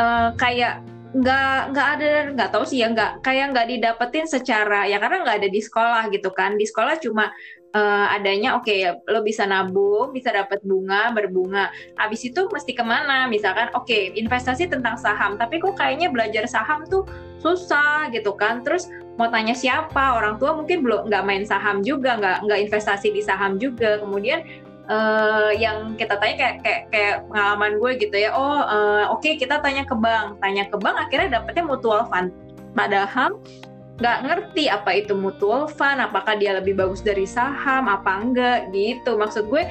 uh, 0.00 0.32
kayak 0.34 0.80
nggak 1.16 1.72
nggak 1.72 1.88
ada 1.96 2.08
nggak 2.36 2.50
tahu 2.52 2.64
sih 2.68 2.84
ya 2.84 2.92
nggak 2.92 3.24
kayak 3.24 3.56
nggak 3.56 3.66
didapetin 3.72 4.28
secara 4.28 4.84
ya 4.84 5.00
karena 5.00 5.24
nggak 5.24 5.36
ada 5.44 5.48
di 5.48 5.60
sekolah 5.64 6.02
gitu 6.12 6.28
kan. 6.34 6.60
Di 6.60 6.68
sekolah 6.68 7.00
cuma 7.00 7.32
uh, 7.72 8.06
adanya 8.12 8.56
oke 8.58 8.68
okay, 8.68 8.92
lo 9.08 9.24
bisa 9.24 9.48
nabung 9.48 10.12
bisa 10.12 10.28
dapat 10.34 10.60
bunga 10.60 11.12
berbunga. 11.16 11.72
Habis 11.96 12.28
itu 12.28 12.48
mesti 12.52 12.76
ke 12.76 12.84
mana? 12.84 13.24
Misalkan 13.32 13.72
oke 13.72 13.88
okay, 13.88 14.12
investasi 14.12 14.68
tentang 14.68 15.00
saham 15.00 15.40
tapi 15.40 15.56
kok 15.56 15.80
kayaknya 15.80 16.12
belajar 16.12 16.44
saham 16.44 16.84
tuh 16.84 17.08
susah 17.40 18.12
gitu 18.12 18.36
kan. 18.36 18.60
Terus 18.60 18.92
mau 19.16 19.32
tanya 19.32 19.56
siapa? 19.56 20.20
Orang 20.20 20.36
tua 20.36 20.52
mungkin 20.52 20.84
belum 20.84 21.08
nggak 21.08 21.24
main 21.24 21.44
saham 21.48 21.80
juga 21.80 22.20
nggak 22.20 22.44
nggak 22.44 22.60
investasi 22.68 23.08
di 23.08 23.24
saham 23.24 23.56
juga. 23.56 24.04
Kemudian 24.04 24.44
uh, 24.90 25.50
yang 25.54 25.94
kita 25.94 26.18
tanya 26.18 26.36
kayak, 26.36 26.56
kayak 26.62 26.82
kayak 26.90 27.16
pengalaman 27.30 27.72
gue 27.78 27.90
gitu 28.00 28.16
ya 28.16 28.30
oh 28.34 28.60
uh, 28.62 29.04
oke 29.12 29.22
okay, 29.22 29.38
kita 29.38 29.60
tanya 29.62 29.86
ke 29.86 29.94
bank 29.94 30.38
tanya 30.42 30.64
ke 30.66 30.76
bank 30.78 30.96
akhirnya 30.96 31.40
dapetnya 31.40 31.64
mutual 31.66 32.06
fund 32.10 32.30
padahal 32.76 33.38
nggak 33.96 34.18
ngerti 34.28 34.68
apa 34.68 34.90
itu 34.92 35.16
mutual 35.16 35.72
fund, 35.72 36.04
apakah 36.04 36.36
dia 36.36 36.52
lebih 36.52 36.76
bagus 36.76 37.00
dari 37.00 37.24
saham, 37.24 37.88
apa 37.88 38.20
enggak 38.20 38.68
gitu. 38.76 39.16
Maksud 39.16 39.48
gue 39.48 39.64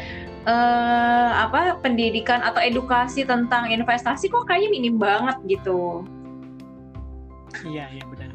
eh, 0.45 1.29
apa 1.29 1.77
pendidikan 1.81 2.41
atau 2.41 2.61
edukasi 2.61 3.21
tentang 3.21 3.69
investasi 3.69 4.29
kok 4.29 4.49
kayaknya 4.49 4.69
minim 4.73 4.95
banget 4.97 5.37
gitu. 5.45 6.01
Iya 7.65 7.85
iya 7.93 8.03
benar. 8.09 8.29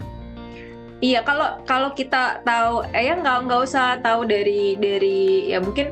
Iya 1.01 1.21
kalau 1.25 1.49
kalau 1.64 1.90
kita 1.97 2.45
tahu, 2.45 2.87
eh 2.93 3.11
ya 3.11 3.19
nggak 3.19 3.51
nggak 3.51 3.61
usah 3.64 3.99
tahu 4.05 4.29
dari 4.29 4.79
dari 4.79 5.51
ya 5.51 5.59
mungkin 5.59 5.90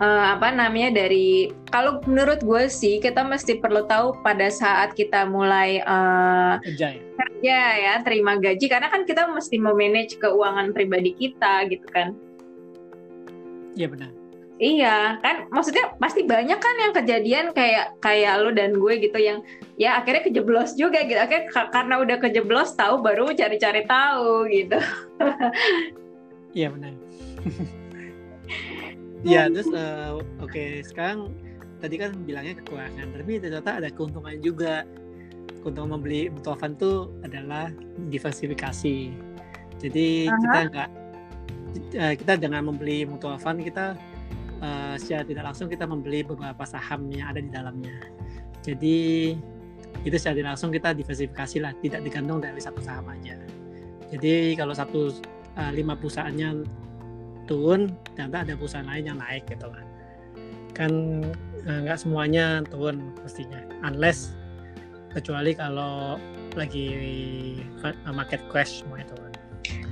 uh, 0.00 0.38
apa 0.38 0.48
namanya 0.54 1.04
dari 1.04 1.50
kalau 1.70 2.00
menurut 2.06 2.42
gue 2.42 2.64
sih 2.70 2.98
kita 3.02 3.22
mesti 3.22 3.58
perlu 3.58 3.84
tahu 3.86 4.16
pada 4.22 4.48
saat 4.48 4.94
kita 4.94 5.26
mulai 5.28 5.82
uh, 5.84 6.58
kerja 6.62 6.96
ya 6.96 7.02
kerja 7.18 7.60
ya 7.78 7.94
terima 8.02 8.38
gaji 8.38 8.66
karena 8.66 8.88
kan 8.90 9.02
kita 9.06 9.26
mesti 9.30 9.58
memanage 9.58 10.18
keuangan 10.18 10.74
pribadi 10.74 11.14
kita 11.14 11.66
gitu 11.70 11.86
kan 11.90 12.14
iya 13.74 13.86
benar 13.90 14.10
Iya 14.58 15.22
kan, 15.22 15.46
maksudnya 15.54 15.94
pasti 16.02 16.26
banyak 16.26 16.58
kan 16.58 16.76
yang 16.82 16.90
kejadian 16.90 17.46
kayak 17.54 17.94
kayak 18.02 18.42
lu 18.42 18.50
dan 18.50 18.74
gue 18.74 18.94
gitu 18.98 19.14
yang 19.14 19.38
ya 19.78 20.02
akhirnya 20.02 20.26
kejeblos 20.26 20.74
juga 20.74 21.06
gitu. 21.06 21.14
Akhirnya 21.14 21.46
karena 21.70 21.94
udah 22.02 22.18
kejeblos 22.18 22.74
tahu 22.74 22.98
baru 22.98 23.30
cari-cari 23.38 23.86
tahu 23.86 24.50
gitu. 24.50 24.78
Iya 26.58 26.74
benar. 26.74 26.90
Iya, 29.26 29.50
terus 29.50 29.68
uh, 29.74 30.22
oke 30.38 30.50
okay, 30.50 30.70
sekarang 30.86 31.34
tadi 31.82 31.98
kan 31.98 32.14
bilangnya 32.22 32.58
kekurangan, 32.62 33.06
tapi 33.14 33.32
ternyata 33.42 33.70
ada 33.82 33.88
keuntungan 33.90 34.34
juga. 34.38 34.86
Keuntungan 35.58 35.98
membeli 35.98 36.30
mutual 36.30 36.54
fund 36.54 36.78
itu 36.78 37.10
adalah 37.26 37.74
diversifikasi. 38.10 39.10
Jadi 39.82 40.08
-huh. 40.30 40.38
kita 40.38 40.58
nggak 40.70 40.88
uh, 41.98 42.14
kita 42.14 42.32
dengan 42.38 42.62
membeli 42.70 43.02
mutual 43.02 43.38
fund 43.42 43.62
kita 43.66 43.98
uh, 44.62 44.94
secara 44.94 45.26
tidak 45.26 45.44
langsung 45.50 45.66
kita 45.66 45.82
membeli 45.86 46.22
beberapa 46.22 46.62
saham 46.62 47.10
yang 47.10 47.34
ada 47.34 47.40
di 47.42 47.50
dalamnya. 47.50 47.98
Jadi 48.62 49.34
itu 50.06 50.14
secara 50.14 50.34
tidak 50.38 50.50
langsung 50.54 50.70
kita 50.70 50.94
diversifikasi 50.94 51.56
lah, 51.58 51.72
tidak 51.82 52.00
digantung 52.06 52.38
dari 52.38 52.60
satu 52.62 52.78
saham 52.78 53.10
aja. 53.10 53.34
Jadi 54.14 54.54
kalau 54.54 54.72
satu 54.72 55.10
uh, 55.58 55.72
lima 55.74 55.98
perusahaannya 55.98 56.64
turun 57.48 57.90
ternyata 58.12 58.44
ada 58.44 58.52
perusahaan 58.54 58.86
lain 58.86 59.04
yang 59.08 59.18
naik 59.18 59.48
gitu 59.48 59.66
kan 59.72 59.86
kan 60.76 60.92
eh, 61.64 61.78
nggak 61.88 61.98
semuanya 61.98 62.62
turun 62.68 63.10
pastinya 63.18 63.58
unless 63.82 64.36
kecuali 65.10 65.56
kalau 65.56 66.20
lagi 66.54 66.86
market 68.12 68.44
crash 68.52 68.84
semua 68.84 69.00
itu 69.00 69.16
kan 69.16 69.32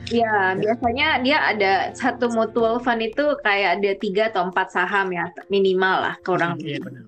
Ya, 0.07 0.55
biasanya 0.55 1.19
dia 1.27 1.39
ada 1.43 1.91
satu 1.91 2.31
mutual 2.31 2.79
fund 2.79 3.03
itu 3.03 3.35
kayak 3.43 3.83
ada 3.83 3.91
tiga 3.99 4.31
atau 4.31 4.47
empat 4.47 4.71
saham 4.71 5.11
ya 5.11 5.27
minimal 5.51 6.07
lah 6.07 6.15
kurang 6.23 6.55
Iya 6.63 6.79
benar. 6.79 7.05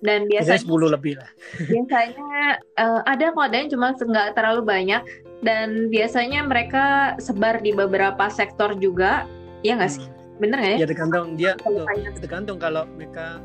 Dan 0.00 0.26
biasanya 0.26 0.64
sepuluh 0.64 0.88
lebih 0.88 1.20
lah. 1.20 1.30
Biasanya 1.70 2.56
uh, 2.80 3.00
ada 3.04 3.36
kok 3.36 3.46
ada 3.46 3.56
yang 3.60 3.68
cuma 3.68 3.92
nggak 3.92 4.32
terlalu 4.32 4.62
banyak 4.64 5.02
dan 5.44 5.92
biasanya 5.92 6.40
mereka 6.48 7.14
sebar 7.20 7.60
di 7.60 7.76
beberapa 7.76 8.32
sektor 8.32 8.72
juga 8.80 9.28
Iya 9.60 9.72
nggak 9.76 9.92
sih? 9.92 10.04
Hmm. 10.04 10.40
Bener 10.40 10.56
nggak 10.58 10.72
ya? 10.72 10.78
Ya 10.80 10.86
tergantung 10.88 11.26
dia 11.36 11.52
tuh, 11.60 11.84
tergantung 12.16 12.56
kalau 12.56 12.88
mereka 12.96 13.40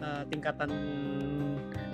uh, 0.00 0.22
tingkatan 0.32 0.70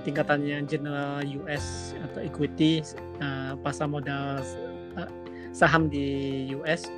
tingkatannya 0.07 0.65
general 0.65 1.21
US 1.45 1.93
atau 2.09 2.25
equity 2.25 2.81
uh, 3.21 3.59
pasar 3.61 3.91
modal 3.91 4.41
uh, 4.97 5.11
saham 5.53 5.91
di 5.91 6.49
US 6.57 6.89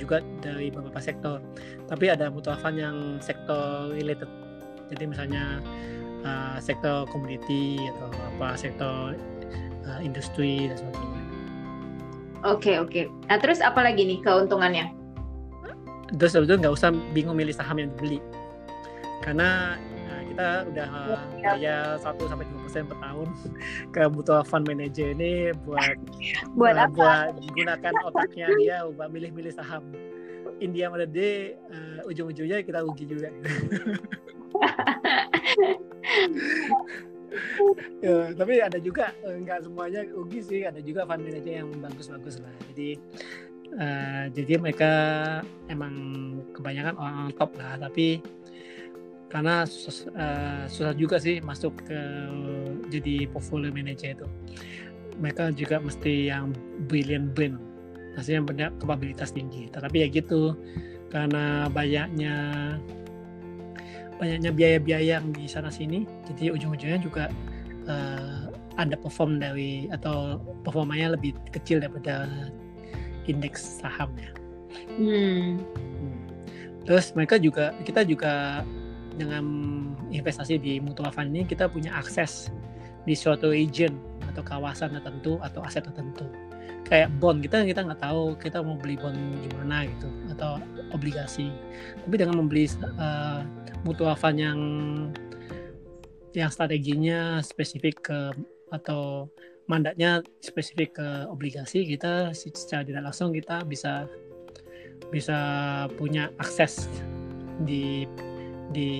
juga 0.00 0.24
dari 0.40 0.70
beberapa 0.70 1.00
sektor. 1.02 1.42
Tapi 1.90 2.12
ada 2.12 2.32
mutual 2.32 2.56
fund 2.60 2.80
yang 2.80 3.18
sektor 3.20 3.92
related. 3.92 4.28
Jadi 4.88 5.04
misalnya 5.10 5.60
uh, 6.22 6.56
sektor 6.62 7.04
komoditi 7.10 7.76
atau 7.92 8.08
apa 8.36 8.56
sektor 8.56 9.18
uh, 9.84 10.00
industri 10.00 10.70
dan 10.70 10.80
sebagainya. 10.80 11.22
Oke 12.46 12.72
okay, 12.72 12.74
oke. 12.78 12.90
Okay. 12.92 13.04
Nah 13.26 13.36
terus 13.42 13.58
apa 13.58 13.82
lagi 13.82 14.06
nih 14.06 14.22
keuntungannya? 14.22 14.95
Terus 16.14 16.38
sebetulnya 16.38 16.68
nggak 16.68 16.76
usah 16.78 16.90
bingung 17.10 17.34
milih 17.34 17.54
saham 17.54 17.82
yang 17.82 17.90
dibeli. 17.94 18.22
Karena 19.24 19.74
nah, 20.06 20.20
kita 20.22 20.46
udah 20.70 20.88
bayar 21.42 21.82
satu 21.98 22.30
sampai 22.30 22.46
dua 22.46 22.60
persen 22.62 22.86
per 22.86 22.98
tahun 23.02 23.28
ke 23.94 24.02
mutual 24.12 24.42
fund 24.46 24.64
manager 24.70 25.10
ini 25.16 25.50
buat 25.66 25.98
buat 26.54 26.76
uh, 26.78 26.86
apa? 26.86 26.94
buat 26.94 27.34
gunakan 27.56 27.92
otaknya 28.06 28.46
dia 28.60 28.76
buat 28.86 29.10
milih-milih 29.10 29.52
saham. 29.54 29.82
India 30.56 30.88
mana 30.88 31.04
deh 31.04 31.52
uh, 31.68 32.08
ujung-ujungnya 32.08 32.62
kita 32.62 32.80
rugi 32.86 33.04
juga. 33.04 33.28
Ya, 38.00 38.32
tapi 38.32 38.62
ada 38.62 38.78
juga 38.80 39.12
eh, 39.24 39.36
nggak 39.42 39.66
semuanya 39.66 40.06
rugi 40.08 40.40
sih 40.40 40.60
ada 40.64 40.80
juga 40.80 41.04
fund 41.04 41.20
manager 41.20 41.64
yang 41.64 41.68
bagus-bagus 41.80 42.40
lah. 42.40 42.54
Jadi 42.72 42.96
uh, 43.76 44.24
jadi 44.32 44.58
mereka 44.60 44.90
emang 45.70 45.94
kebanyakan 46.56 46.94
orang 46.96 47.32
top 47.36 47.54
lah 47.60 47.78
tapi 47.80 48.20
karena 49.26 49.66
uh, 49.66 50.64
susah 50.70 50.94
juga 50.94 51.18
sih 51.18 51.42
masuk 51.42 51.82
ke 51.84 52.00
jadi 52.88 53.26
portfolio 53.28 53.74
manager 53.74 54.14
itu. 54.14 54.26
Mereka 55.16 55.56
juga 55.56 55.80
mesti 55.80 56.30
yang 56.30 56.52
brilliant 56.86 57.34
brain 57.34 57.58
maksudnya 58.14 58.40
punya 58.46 58.66
kapabilitas 58.80 59.34
tinggi. 59.34 59.68
Tetapi 59.68 60.06
ya 60.06 60.08
gitu 60.08 60.54
karena 61.10 61.66
banyaknya 61.70 62.34
banyaknya 64.16 64.50
biaya-biaya 64.52 65.20
yang 65.20 65.28
di 65.32 65.44
sana 65.44 65.68
sini 65.68 66.08
jadi 66.32 66.56
ujung-ujungnya 66.56 67.00
juga 67.00 67.28
uh, 67.84 68.48
ada 68.76 68.96
perform 68.96 69.40
dari 69.40 69.88
atau 69.92 70.40
performanya 70.64 71.16
lebih 71.16 71.36
kecil 71.52 71.80
daripada 71.80 72.28
indeks 73.26 73.82
sahamnya. 73.82 74.30
Hmm. 74.96 75.60
hmm. 75.60 76.16
Terus 76.86 77.10
mereka 77.18 77.36
juga 77.42 77.74
kita 77.82 78.06
juga 78.06 78.62
dengan 79.16 79.44
investasi 80.12 80.60
di 80.60 80.78
mutual 80.78 81.10
fund 81.10 81.32
ini 81.34 81.42
kita 81.48 81.66
punya 81.66 81.90
akses 81.96 82.52
di 83.08 83.14
suatu 83.16 83.50
region 83.50 83.96
atau 84.30 84.42
kawasan 84.44 84.94
tertentu 84.98 85.40
atau 85.42 85.62
aset 85.64 85.82
tertentu. 85.82 86.26
Kayak 86.86 87.10
bond 87.18 87.42
kita 87.42 87.66
kita 87.66 87.82
nggak 87.82 87.98
tahu 87.98 88.38
kita 88.38 88.62
mau 88.62 88.78
beli 88.78 88.94
bond 88.94 89.18
di 89.42 89.50
mana 89.58 89.86
gitu 89.90 90.06
atau 90.30 90.62
obligasi. 90.94 91.50
Tapi 92.06 92.14
dengan 92.14 92.38
membeli 92.38 92.70
uh, 92.98 93.42
mutual 93.82 94.14
fund 94.14 94.38
yang 94.38 94.60
yang 96.36 96.52
strateginya 96.52 97.40
spesifik 97.42 98.06
ke 98.06 98.18
atau 98.70 99.26
mandatnya 99.66 100.22
spesifik 100.38 100.98
ke 100.98 101.08
obligasi 101.26 101.82
kita 101.86 102.30
secara 102.34 102.86
tidak 102.86 103.10
langsung 103.10 103.34
kita 103.34 103.66
bisa 103.66 104.06
bisa 105.10 105.38
punya 105.98 106.30
akses 106.38 106.86
di 107.66 108.06
di 108.70 108.90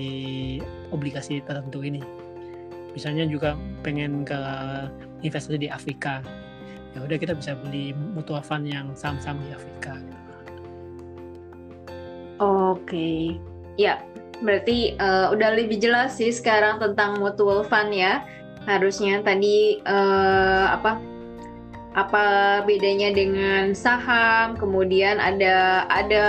obligasi 0.91 1.43
tertentu 1.43 1.83
ini. 1.83 2.03
Misalnya 2.95 3.27
juga 3.27 3.53
pengen 3.83 4.23
ke 4.23 4.39
investasi 5.21 5.59
di 5.59 5.69
Afrika. 5.69 6.23
Ya 6.95 7.03
udah 7.03 7.17
kita 7.19 7.37
bisa 7.37 7.53
beli 7.53 7.93
mutual 7.93 8.41
fund 8.41 8.65
yang 8.65 8.95
saham-saham 8.97 9.37
di 9.45 9.51
Afrika. 9.53 9.93
Oke, 12.41 13.37
ya 13.77 14.01
berarti 14.41 14.93
uh, 15.01 15.33
udah 15.33 15.57
lebih 15.57 15.81
jelas 15.81 16.17
sih 16.21 16.29
sekarang 16.29 16.77
tentang 16.77 17.17
mutual 17.17 17.65
fund 17.65 17.89
ya 17.89 18.21
harusnya 18.67 19.23
tadi 19.23 19.79
uh, 19.87 20.75
apa 20.75 20.99
apa 21.97 22.25
bedanya 22.67 23.09
dengan 23.09 23.73
saham 23.73 24.53
kemudian 24.53 25.17
ada 25.17 25.87
ada 25.89 26.27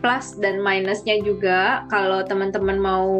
plus 0.00 0.40
dan 0.40 0.64
minusnya 0.64 1.20
juga. 1.20 1.84
Kalau 1.92 2.24
teman-teman 2.24 2.80
mau 2.80 3.12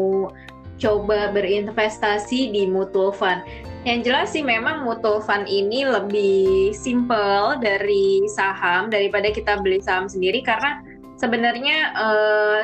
coba 0.81 1.29
berinvestasi 1.29 2.49
di 2.49 2.65
mutual 2.65 3.13
fund. 3.13 3.45
Yang 3.85 3.99
jelas 4.09 4.27
sih 4.33 4.41
memang 4.45 4.85
mutual 4.85 5.21
fund 5.21 5.45
ini 5.45 5.85
lebih 5.85 6.73
simple 6.73 7.57
dari 7.61 8.25
saham 8.33 8.89
daripada 8.89 9.29
kita 9.29 9.61
beli 9.61 9.77
saham 9.81 10.09
sendiri. 10.09 10.41
Karena 10.41 10.81
sebenarnya 11.21 11.77
uh, 11.93 12.59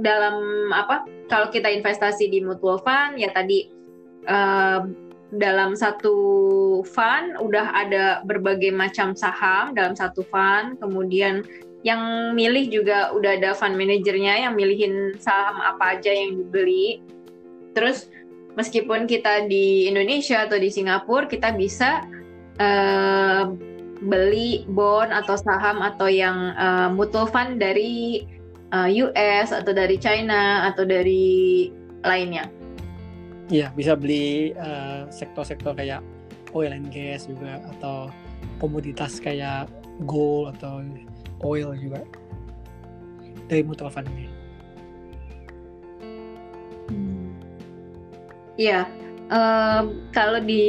dalam 0.00 0.68
apa 0.72 1.04
kalau 1.28 1.52
kita 1.52 1.68
investasi 1.68 2.32
di 2.32 2.40
mutual 2.40 2.80
fund 2.80 3.20
ya 3.20 3.28
tadi 3.36 3.77
dalam 5.28 5.76
satu 5.76 6.16
fund 6.88 7.36
udah 7.36 7.66
ada 7.76 8.04
berbagai 8.24 8.72
macam 8.72 9.12
saham 9.12 9.76
dalam 9.76 9.92
satu 9.92 10.24
fund 10.24 10.80
kemudian 10.80 11.44
yang 11.86 12.32
milih 12.34 12.72
juga 12.72 13.12
udah 13.12 13.38
ada 13.38 13.52
fund 13.52 13.76
manajernya 13.76 14.48
yang 14.48 14.56
milihin 14.56 15.14
saham 15.20 15.60
apa 15.62 16.00
aja 16.00 16.10
yang 16.10 16.40
dibeli 16.40 17.04
terus 17.76 18.08
meskipun 18.58 19.06
kita 19.06 19.46
di 19.46 19.86
Indonesia 19.86 20.48
atau 20.48 20.58
di 20.58 20.72
Singapura 20.72 21.30
kita 21.30 21.54
bisa 21.54 22.02
uh, 22.58 23.54
beli 24.02 24.66
bond 24.70 25.10
atau 25.10 25.38
saham 25.38 25.82
atau 25.82 26.06
yang 26.06 26.54
uh, 26.54 26.88
mutual 26.90 27.26
fund 27.26 27.58
dari 27.58 28.22
uh, 28.70 28.86
eh, 28.86 29.02
US 29.06 29.50
atau 29.50 29.74
dari 29.74 29.98
China 29.98 30.70
atau 30.70 30.86
dari 30.86 31.68
lainnya. 32.06 32.46
Iya, 33.48 33.72
bisa 33.72 33.96
beli 33.96 34.52
sektor-sektor 35.08 35.72
uh, 35.72 35.76
kayak 35.76 36.00
oil 36.52 36.72
and 36.72 36.92
gas 36.92 37.24
juga 37.24 37.64
atau 37.76 38.12
komoditas 38.60 39.16
kayak 39.24 39.68
gold 40.04 40.52
atau 40.56 40.84
oil 41.40 41.72
juga 41.72 42.04
dari 43.48 43.64
mutual 43.64 43.88
fund 43.88 44.08
ini. 44.12 44.26
Hmm. 46.92 47.32
Iya, 48.60 48.84
Um, 49.28 50.08
kalau 50.08 50.40
di 50.40 50.64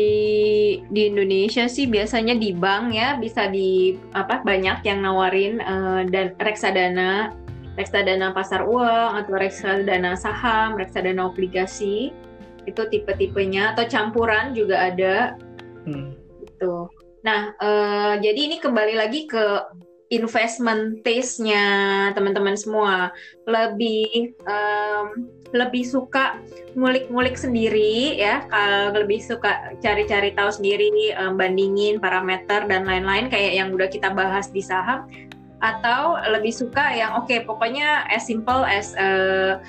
di 0.91 1.07
Indonesia 1.07 1.63
sih 1.71 1.87
biasanya 1.87 2.35
di 2.35 2.51
bank 2.51 2.91
ya 2.91 3.15
bisa 3.15 3.47
di 3.47 3.95
apa 4.11 4.43
banyak 4.43 4.83
yang 4.83 4.99
nawarin 4.99 5.63
uh, 5.63 6.03
dan 6.03 6.35
reksadana, 6.43 7.31
reksadana 7.79 8.35
pasar 8.35 8.67
uang 8.67 9.23
atau 9.23 9.31
reksadana 9.39 10.11
saham, 10.19 10.75
reksadana 10.75 11.31
obligasi 11.31 12.11
itu 12.67 12.81
tipe-tipenya 12.89 13.75
atau 13.75 13.85
campuran 13.87 14.51
juga 14.51 14.91
ada. 14.91 15.37
Hmm. 15.87 16.15
Gitu. 16.43 16.89
Nah, 17.23 17.51
uh, 17.59 18.15
jadi 18.19 18.39
ini 18.51 18.57
kembali 18.63 18.95
lagi 18.95 19.27
ke 19.27 19.63
investment 20.09 21.05
taste-nya 21.05 21.63
teman-teman 22.17 22.57
semua 22.57 23.13
lebih 23.45 24.33
um, 24.49 25.29
lebih 25.53 25.85
suka 25.85 26.41
ngulik-ngulik 26.73 27.37
sendiri 27.37 28.17
ya 28.17 28.45
kalau 28.49 28.93
lebih 28.93 29.21
suka 29.21 29.73
cari-cari 29.81 30.33
tahu 30.33 30.49
sendiri 30.49 31.13
um, 31.17 31.37
bandingin 31.37 32.01
parameter 32.01 32.65
dan 32.65 32.89
lain-lain 32.89 33.29
kayak 33.29 33.53
yang 33.57 33.69
udah 33.69 33.89
kita 33.89 34.09
bahas 34.09 34.49
di 34.49 34.65
saham 34.65 35.05
atau 35.59 36.17
lebih 36.31 36.55
suka 36.55 36.95
yang 36.95 37.19
oke 37.19 37.29
okay, 37.29 37.43
pokoknya 37.43 38.07
as 38.09 38.25
simple 38.25 38.65
as 38.65 38.95
uh, 38.97 39.61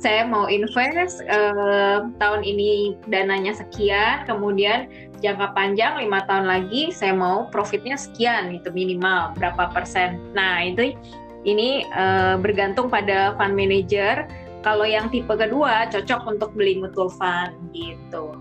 saya 0.00 0.24
mau 0.24 0.48
invest 0.48 1.20
uh, 1.28 2.08
tahun 2.16 2.40
ini 2.40 2.96
dananya 3.12 3.52
sekian, 3.52 4.24
kemudian 4.24 4.88
jangka 5.20 5.52
panjang 5.52 6.00
lima 6.00 6.24
tahun 6.24 6.48
lagi 6.48 6.88
saya 6.88 7.12
mau 7.12 7.52
profitnya 7.52 8.00
sekian 8.00 8.56
itu 8.56 8.72
minimal 8.72 9.36
berapa 9.36 9.68
persen. 9.76 10.16
Nah 10.32 10.64
itu 10.64 10.96
ini 11.44 11.84
uh, 11.92 12.40
bergantung 12.40 12.88
pada 12.88 13.36
fund 13.36 13.52
manager. 13.52 14.24
Kalau 14.64 14.88
yang 14.88 15.12
tipe 15.12 15.32
kedua 15.36 15.88
cocok 15.92 16.20
untuk 16.24 16.50
beli 16.56 16.80
mutual 16.80 17.12
fund 17.12 17.52
gitu. 17.76 18.36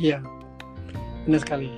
Iya, 0.00 0.24
benar 1.28 1.40
sekali. 1.44 1.68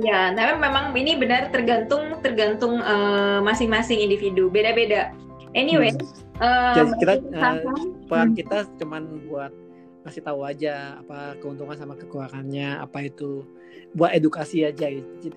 Ya, 0.00 0.32
tapi 0.32 0.62
memang 0.62 0.96
ini 0.96 1.18
benar 1.20 1.52
tergantung 1.52 2.24
tergantung 2.24 2.80
uh, 2.80 3.44
masing-masing 3.44 4.00
individu, 4.00 4.48
beda-beda. 4.48 5.12
Anyway, 5.56 5.92
hmm. 5.92 6.42
Uh, 6.42 6.94
kita 7.00 7.14
uh, 7.34 8.28
kita 8.36 8.58
cuman 8.78 9.08
buat 9.26 9.52
kasih 10.06 10.24
tahu 10.24 10.40
aja 10.46 10.96
apa 11.04 11.36
keuntungan 11.42 11.76
sama 11.76 11.92
kekurangannya 11.98 12.80
apa 12.80 13.12
itu 13.12 13.44
buat 13.96 14.12
edukasi 14.12 14.64
aja. 14.64 14.88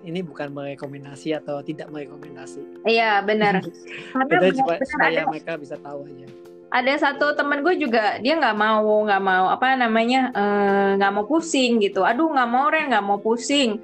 Ini 0.04 0.20
bukan 0.24 0.52
merekomendasi 0.52 1.36
atau 1.36 1.60
tidak 1.64 1.92
merekomendasi. 1.92 2.88
Iya 2.88 3.24
benar. 3.24 3.64
Karena 4.30 4.52
supaya, 4.52 4.80
supaya 4.84 5.22
mereka 5.28 5.56
bisa 5.60 5.76
tahu 5.80 6.08
aja. 6.08 6.28
Ada 6.72 7.12
satu 7.12 7.36
temen 7.36 7.68
gue 7.68 7.76
juga 7.76 8.16
dia 8.24 8.40
nggak 8.40 8.56
mau 8.56 9.04
nggak 9.04 9.20
mau 9.20 9.52
apa 9.52 9.76
namanya 9.76 10.32
eh, 10.32 10.90
nggak 10.96 11.12
uh, 11.12 11.16
mau 11.20 11.26
pusing 11.28 11.84
gitu. 11.84 12.08
Aduh 12.08 12.32
nggak 12.32 12.48
mau 12.48 12.72
Ren 12.72 12.88
nggak 12.96 13.04
mau 13.04 13.20
pusing 13.20 13.76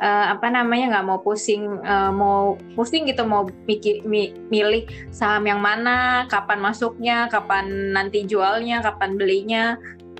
uh, 0.00 0.26
apa 0.34 0.50
namanya 0.50 0.98
nggak 0.98 1.06
mau 1.06 1.18
pusing 1.22 1.78
uh, 1.84 2.10
mau 2.10 2.58
pusing 2.74 3.06
gitu 3.06 3.22
mau 3.22 3.46
mi, 3.68 4.34
milih 4.50 4.88
saham 5.14 5.46
yang 5.46 5.60
mana 5.62 6.26
kapan 6.30 6.58
masuknya 6.58 7.30
kapan 7.30 7.94
nanti 7.94 8.26
jualnya 8.26 8.82
kapan 8.82 9.14
belinya. 9.14 9.64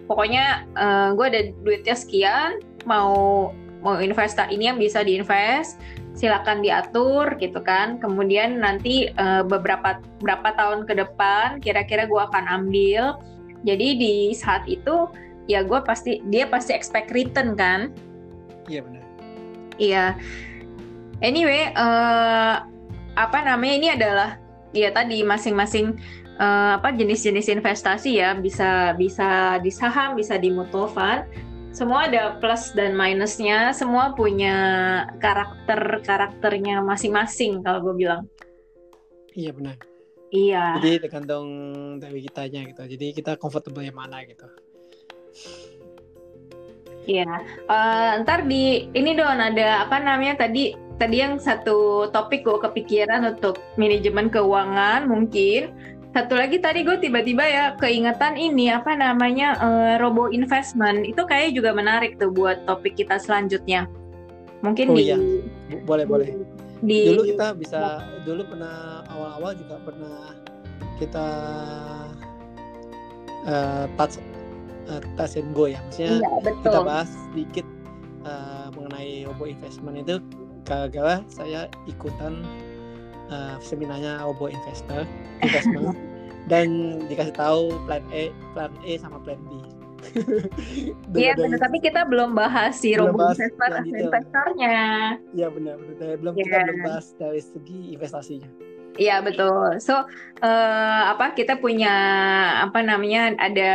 Pokoknya 0.05 0.68
uh, 0.77 1.16
gue 1.16 1.27
ada 1.27 1.41
duitnya 1.64 1.97
sekian 1.97 2.61
mau 2.85 3.51
mau 3.81 3.97
invest 4.01 4.37
ini 4.53 4.68
yang 4.68 4.77
bisa 4.81 5.01
diinvest 5.05 5.81
silakan 6.14 6.62
diatur 6.62 7.35
gitu 7.41 7.59
kan. 7.64 7.99
Kemudian 7.99 8.61
nanti 8.61 9.11
uh, 9.16 9.43
beberapa 9.43 9.99
berapa 10.22 10.55
tahun 10.55 10.87
ke 10.87 10.95
depan 11.01 11.59
kira-kira 11.64 12.07
gue 12.07 12.20
akan 12.20 12.45
ambil. 12.62 13.18
Jadi 13.64 13.97
di 13.97 14.14
saat 14.37 14.68
itu 14.68 15.09
ya 15.49 15.64
gue 15.64 15.81
pasti 15.83 16.20
dia 16.29 16.45
pasti 16.45 16.77
expect 16.77 17.11
return 17.16 17.57
kan? 17.57 17.89
Iya 18.68 18.85
benar 18.85 19.03
Iya. 19.79 20.18
Anyway, 21.22 21.72
uh, 21.75 22.66
apa 23.14 23.39
namanya 23.47 23.75
ini 23.75 23.89
adalah 23.95 24.31
ya 24.75 24.91
tadi 24.91 25.22
masing-masing 25.22 25.95
uh, 26.43 26.79
apa 26.83 26.91
jenis-jenis 26.91 27.47
investasi 27.55 28.18
ya 28.18 28.35
bisa 28.35 28.95
bisa 28.99 29.59
di 29.62 29.70
saham, 29.70 30.18
bisa 30.18 30.39
di 30.39 30.51
mutual 30.51 30.91
fund. 30.91 31.27
Semua 31.75 32.07
ada 32.07 32.39
plus 32.39 32.70
dan 32.79 32.95
minusnya. 32.95 33.75
Semua 33.75 34.14
punya 34.14 34.55
karakter 35.18 36.07
karakternya 36.07 36.79
masing-masing 36.87 37.66
kalau 37.66 37.91
gue 37.91 38.07
bilang. 38.07 38.31
Iya 39.35 39.51
benar. 39.51 39.77
Iya. 40.31 40.79
Jadi 40.79 40.93
tergantung 41.03 41.47
dari 41.99 42.22
kitanya 42.22 42.62
gitu. 42.70 42.83
Jadi 42.87 43.07
kita 43.14 43.35
comfortable 43.39 43.83
yang 43.83 43.99
mana 43.99 44.22
gitu. 44.22 44.47
Iya, 47.05 47.28
uh, 47.68 48.24
ntar 48.24 48.48
di 48.48 48.88
ini 48.96 49.12
dong 49.12 49.36
ada 49.36 49.84
apa 49.84 50.00
namanya 50.00 50.48
tadi 50.48 50.72
tadi 50.96 51.20
yang 51.20 51.36
satu 51.36 52.09
topik 52.09 52.48
gue 52.48 52.59
kepikiran 52.64 53.36
untuk 53.36 53.61
manajemen 53.76 54.32
keuangan 54.32 55.05
mungkin. 55.05 55.74
Satu 56.14 56.38
lagi 56.38 56.62
tadi 56.62 56.86
gue 56.86 56.94
tiba-tiba 57.02 57.42
ya 57.42 57.64
keingetan 57.74 58.38
ini 58.38 58.70
apa 58.70 58.94
namanya 58.94 59.59
uh, 59.59 59.94
robo 59.98 60.30
investment. 60.30 61.05
Itu 61.05 61.26
kayak 61.26 61.59
juga 61.59 61.74
menarik 61.74 62.16
tuh 62.16 62.30
buat 62.30 62.62
topik 62.64 62.94
kita 62.96 63.18
selanjutnya. 63.18 63.90
Mungkin 64.62 64.94
oh, 64.94 64.96
di 64.96 65.12
iya. 65.12 65.18
boleh 65.84 66.07
boleh. 66.09 66.28
di, 66.84 67.09
dulu 67.11 67.24
kita 67.24 67.57
bisa 67.57 68.00
dulu 68.28 68.44
pernah 68.44 69.05
awal-awal 69.09 69.57
juga 69.57 69.76
pernah 69.82 70.36
kita 71.00 71.26
uh, 73.44 73.84
touch 73.96 74.20
uh, 74.89 75.01
touch 75.16 75.37
and 75.37 75.53
go 75.57 75.68
ya 75.68 75.78
maksudnya 75.89 76.20
iya, 76.20 76.30
betul. 76.43 76.72
kita 76.72 76.80
bahas 76.85 77.11
sedikit 77.30 77.66
uh, 78.24 78.68
mengenai 78.74 79.28
Obo 79.28 79.45
Investment 79.49 79.97
itu 80.01 80.20
gara-gara 80.64 81.20
saya 81.28 81.68
ikutan 81.85 82.41
uh, 83.28 83.57
seminarnya 83.61 84.24
Obo 84.24 84.49
Investor 84.49 85.05
Investment 85.45 85.97
dan 86.45 87.01
dikasih 87.09 87.32
tahu 87.32 87.72
plan 87.89 88.05
A, 88.12 88.28
plan 88.53 88.72
A 88.85 88.93
sama 89.01 89.20
plan 89.24 89.41
B. 89.49 89.51
Iya 91.16 91.32
benar, 91.32 91.57
tapi 91.64 91.80
kita 91.80 92.05
belum 92.05 92.37
bahas 92.37 92.76
si 92.76 92.93
Robo 92.93 93.24
Investor 93.32 93.89
investornya. 93.89 95.16
Iya 95.32 95.49
benar, 95.49 95.80
benar. 95.80 96.20
Belum 96.20 96.35
yeah. 96.37 96.45
kita 96.45 96.57
belum 96.61 96.80
bahas 96.85 97.07
dari 97.16 97.41
segi 97.41 97.97
investasinya. 97.97 98.51
Iya 99.01 99.24
betul. 99.24 99.80
So 99.80 100.05
uh, 100.45 101.03
apa 101.09 101.32
kita 101.32 101.57
punya 101.59 101.95
apa 102.68 102.85
namanya 102.85 103.32
ada 103.41 103.72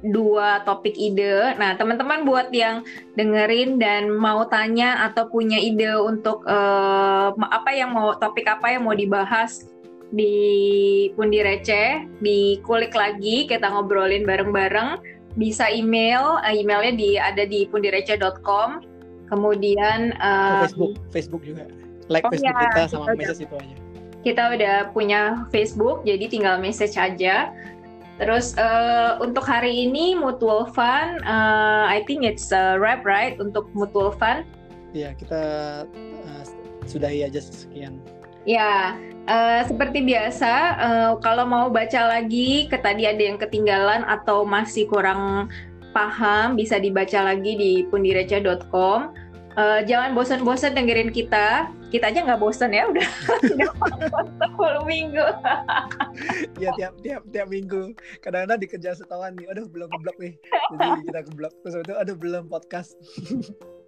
dua 0.00 0.64
topik 0.64 0.96
ide. 0.96 1.56
Nah, 1.60 1.76
teman-teman 1.76 2.24
buat 2.24 2.48
yang 2.52 2.84
dengerin 3.16 3.76
dan 3.76 4.08
mau 4.08 4.48
tanya 4.48 5.04
atau 5.08 5.28
punya 5.28 5.60
ide 5.60 5.92
untuk 6.00 6.44
uh, 6.48 7.36
apa 7.36 7.70
yang 7.72 7.92
mau 7.92 8.16
topik 8.16 8.48
apa 8.48 8.72
yang 8.72 8.88
mau 8.88 8.96
dibahas 8.96 9.68
di 10.10 10.34
Pundi 11.14 11.38
Receh, 11.38 12.02
dikulik 12.18 12.96
lagi, 12.96 13.46
kita 13.46 13.70
ngobrolin 13.70 14.26
bareng-bareng. 14.26 14.98
Bisa 15.38 15.70
email, 15.70 16.42
uh, 16.42 16.50
emailnya 16.50 16.92
di 16.96 17.10
ada 17.20 17.44
di 17.46 17.68
pundireceh.com. 17.68 18.82
Kemudian 19.30 20.16
uh, 20.18 20.66
Facebook, 20.66 20.98
Facebook 21.14 21.42
juga. 21.46 21.70
Like 22.10 22.26
oh 22.26 22.34
Facebook 22.34 22.50
ya, 22.50 22.66
kita 22.74 22.82
sama 22.90 23.14
message 23.14 23.46
itu 23.46 23.54
aja. 23.54 23.76
Kita 24.20 24.42
udah 24.52 24.76
punya 24.92 25.48
Facebook, 25.48 26.04
jadi 26.04 26.28
tinggal 26.28 26.60
message 26.60 26.98
aja 26.98 27.54
Terus 28.20 28.52
uh, 28.60 29.16
untuk 29.24 29.48
hari 29.48 29.88
ini 29.88 30.12
mutual 30.12 30.68
fund, 30.76 31.24
uh, 31.24 31.88
I 31.88 32.04
think 32.04 32.20
it's 32.22 32.52
a 32.52 32.76
wrap 32.76 33.08
right 33.08 33.40
untuk 33.40 33.72
mutual 33.72 34.12
fund. 34.12 34.44
Ya 34.92 35.16
kita 35.16 35.42
uh, 35.88 36.42
sudahi 36.84 37.24
aja 37.24 37.40
sekian. 37.40 37.96
Ya, 38.44 38.96
Uh, 39.30 39.62
seperti 39.68 40.02
biasa, 40.02 40.52
uh, 40.80 41.12
kalau 41.22 41.46
mau 41.46 41.70
baca 41.70 42.18
lagi, 42.18 42.66
ke 42.66 42.74
tadi 42.82 43.06
ada 43.06 43.20
yang 43.20 43.38
ketinggalan 43.38 44.02
atau 44.02 44.42
masih 44.42 44.90
kurang 44.90 45.46
paham, 45.94 46.58
bisa 46.58 46.82
dibaca 46.82 47.30
lagi 47.30 47.54
di 47.54 47.72
pundireca.com. 47.86 49.14
Uh, 49.54 49.86
jangan 49.86 50.18
bosan-bosan 50.18 50.74
dengerin 50.74 51.14
kita. 51.14 51.70
Kita 51.90 52.06
aja 52.06 52.22
nggak 52.22 52.38
bosan 52.38 52.70
ya, 52.70 52.86
udah 52.86 53.02
sepuluh 54.40 54.82
minggu. 54.86 55.26
ya 56.62 56.70
tiap 56.78 56.94
tiap 57.02 57.22
tiap 57.34 57.46
minggu. 57.50 57.98
Kadang-kadang 58.22 58.62
dikejar 58.62 58.94
setahuan 58.94 59.34
nih, 59.34 59.50
aduh 59.50 59.66
belum 59.66 59.90
ngeblok 59.90 60.16
nih. 60.22 60.34
Jadi 60.78 61.10
kita 61.10 61.18
ngeblok 61.26 61.54
terus 61.66 61.74
itu 61.82 61.94
aduh 61.98 62.16
belum 62.16 62.46
podcast. 62.46 62.94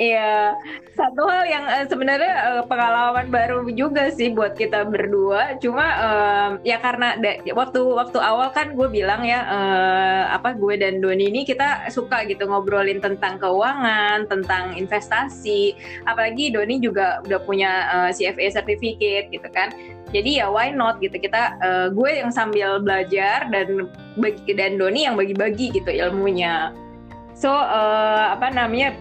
Iya, 0.00 0.56
satu 0.96 1.28
hal 1.28 1.44
yang 1.46 1.64
uh, 1.68 1.84
sebenarnya 1.86 2.34
uh, 2.48 2.62
pengalaman 2.64 3.28
baru 3.28 3.68
juga 3.70 4.08
sih 4.08 4.32
buat 4.32 4.56
kita 4.56 4.88
berdua. 4.88 5.60
Cuma 5.60 5.86
uh, 6.00 6.50
ya 6.64 6.80
karena 6.80 7.14
waktu 7.52 7.80
waktu 7.82 8.18
awal 8.18 8.50
kan 8.56 8.72
gue 8.72 8.88
bilang 8.88 9.22
ya 9.22 9.44
uh, 9.46 10.22
apa 10.32 10.56
gue 10.56 10.80
dan 10.80 10.98
Doni 11.04 11.28
ini 11.28 11.44
kita 11.44 11.86
suka 11.92 12.24
gitu 12.24 12.48
ngobrolin 12.48 12.98
tentang 13.04 13.36
keuangan, 13.38 14.26
tentang 14.26 14.74
investasi. 14.80 15.76
Apalagi 16.08 16.50
Doni 16.50 16.80
juga 16.80 17.20
udah 17.28 17.40
punya 17.44 17.70
uh, 17.92 18.10
CFA 18.10 18.48
certificate 18.48 19.28
gitu 19.28 19.48
kan. 19.52 19.70
Jadi 20.10 20.40
ya 20.40 20.48
why 20.48 20.72
not 20.72 20.98
gitu 21.04 21.14
kita 21.20 21.56
uh, 21.60 21.86
gue 21.92 22.10
yang 22.10 22.32
sambil 22.32 22.80
belajar 22.80 23.46
dan 23.52 23.86
dan 24.56 24.70
Doni 24.80 25.04
yang 25.04 25.14
bagi-bagi 25.20 25.72
gitu 25.72 25.88
ilmunya. 25.92 26.72
So 27.32 27.50
uh, 27.50 28.38
apa 28.38 28.52
namanya 28.52 28.94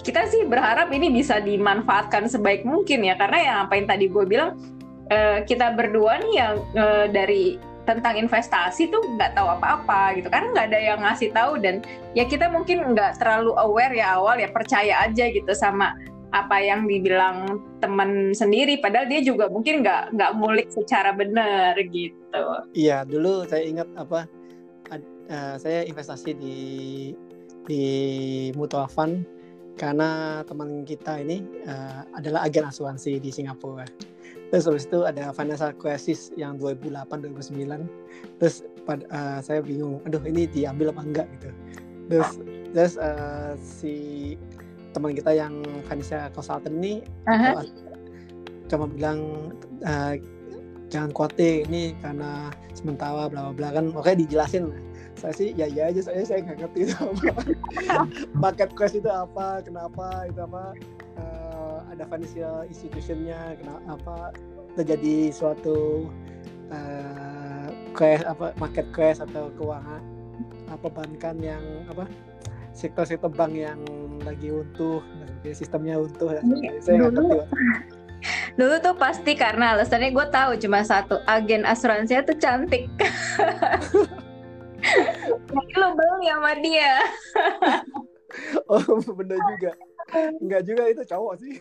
kita 0.00 0.28
sih 0.28 0.48
berharap 0.48 0.88
ini 0.90 1.12
bisa 1.12 1.38
dimanfaatkan 1.38 2.28
sebaik 2.28 2.64
mungkin 2.64 3.04
ya. 3.04 3.14
Karena 3.16 3.38
yang 3.40 3.56
apa 3.68 3.72
yang 3.76 3.86
tadi 3.88 4.04
gue 4.08 4.24
bilang 4.24 4.56
uh, 5.12 5.44
kita 5.44 5.76
berdua 5.76 6.20
nih 6.24 6.34
yang 6.36 6.54
uh, 6.76 7.06
dari 7.08 7.60
tentang 7.82 8.14
investasi 8.14 8.94
tuh 8.94 9.02
nggak 9.18 9.34
tahu 9.34 9.48
apa-apa 9.58 10.16
gitu. 10.16 10.28
Kan 10.30 10.54
nggak 10.54 10.72
ada 10.72 10.78
yang 10.78 10.98
ngasih 11.02 11.34
tahu 11.34 11.58
dan 11.60 11.82
ya 12.16 12.24
kita 12.24 12.48
mungkin 12.48 12.94
nggak 12.94 13.18
terlalu 13.18 13.52
aware 13.58 13.92
ya 13.92 14.18
awal 14.18 14.38
ya 14.38 14.48
percaya 14.48 15.02
aja 15.04 15.28
gitu 15.28 15.52
sama 15.52 15.92
apa 16.32 16.56
yang 16.64 16.88
dibilang 16.88 17.60
teman 17.82 18.32
sendiri. 18.32 18.80
Padahal 18.80 19.10
dia 19.10 19.20
juga 19.20 19.52
mungkin 19.52 19.84
nggak 19.84 20.16
nggak 20.16 20.32
mulik 20.38 20.68
secara 20.72 21.12
benar 21.12 21.76
gitu. 21.76 22.44
Iya 22.72 23.04
dulu 23.04 23.44
saya 23.44 23.62
ingat 23.68 23.88
apa 23.98 24.24
uh, 25.28 25.54
saya 25.60 25.84
investasi 25.84 26.30
di 26.38 26.58
di 27.66 27.84
mutual 28.58 28.90
fund 28.90 29.22
karena 29.80 30.40
teman 30.44 30.84
kita 30.84 31.20
ini 31.20 31.42
uh, 31.64 32.04
adalah 32.16 32.44
agen 32.46 32.68
asuransi 32.68 33.18
di 33.18 33.30
Singapura. 33.32 33.88
Terus 34.52 34.68
habis 34.68 34.84
itu 34.84 35.00
ada 35.08 35.32
financial 35.32 35.72
crisis 35.80 36.28
yang 36.36 36.60
2008-2009. 36.60 37.88
Terus 38.36 38.68
pada, 38.84 39.04
uh, 39.08 39.38
saya 39.40 39.64
bingung, 39.64 40.04
aduh 40.04 40.20
ini 40.28 40.44
diambil 40.44 40.92
apa 40.92 41.02
enggak 41.02 41.26
gitu. 41.40 41.48
Terus 42.12 42.30
terus 42.72 42.94
uh, 43.00 43.56
si 43.60 43.94
teman 44.92 45.16
kita 45.16 45.32
yang 45.32 45.64
financial 45.88 46.28
consultant 46.36 46.76
ini 46.76 47.00
uh-huh. 47.24 47.64
cuma 48.68 48.84
bilang 48.88 49.52
uh, 49.88 50.14
jangan 50.92 51.10
khawatir 51.16 51.64
ini 51.68 51.96
karena 52.04 52.52
sementara 52.76 53.28
bla 53.32 53.48
bla 53.50 53.52
bla 53.56 53.68
kan 53.72 53.88
oke 53.96 54.12
dijelasin 54.12 54.68
saya 55.16 55.34
sih 55.36 55.52
ya 55.54 55.68
ya 55.68 55.92
aja 55.92 56.00
saya 56.08 56.24
saya 56.24 56.40
nggak 56.42 56.58
ngerti 56.66 56.78
itu 56.88 56.94
apa. 56.96 57.42
Market 58.44 58.70
crash 58.72 58.96
itu 58.96 59.10
apa 59.10 59.60
kenapa 59.62 60.26
itu 60.26 60.40
apa 60.40 60.72
uh, 61.20 61.78
ada 61.92 62.04
financial 62.08 62.64
institutionnya 62.66 63.56
kenapa 63.60 63.86
apa 64.00 64.16
terjadi 64.76 65.30
suatu 65.30 66.08
uh, 66.72 67.68
crash 67.92 68.24
apa 68.24 68.56
market 68.56 68.88
crash 68.90 69.20
atau 69.20 69.52
keuangan 69.60 70.00
apa 70.72 70.88
bankan 70.88 71.36
yang 71.44 71.64
apa 71.92 72.08
sektor-sektor 72.72 73.28
bank 73.28 73.52
yang 73.52 73.78
lagi 74.24 74.48
untuh 74.48 75.04
sistemnya 75.52 76.00
untuh 76.00 76.32
dan 76.32 76.48
iya, 76.56 76.72
saya 76.80 77.04
nggak 77.04 77.20
ngerti 77.20 77.38
dulu 78.58 78.74
tuh 78.80 78.94
pasti 78.96 79.32
karena 79.36 79.76
alasannya 79.76 80.12
gue 80.12 80.26
tahu 80.32 80.56
cuma 80.60 80.80
satu 80.84 81.20
agen 81.28 81.68
asuransi 81.68 82.20
itu 82.20 82.32
cantik 82.40 82.88
Jadi 84.82 85.72
lo 85.78 85.88
beli 85.94 86.26
sama 86.28 86.52
dia. 86.58 86.92
oh 88.72 88.82
bener 89.14 89.38
juga. 89.56 89.72
Enggak 90.42 90.62
juga 90.66 90.82
itu 90.90 91.02
cowok 91.06 91.34
sih. 91.40 91.54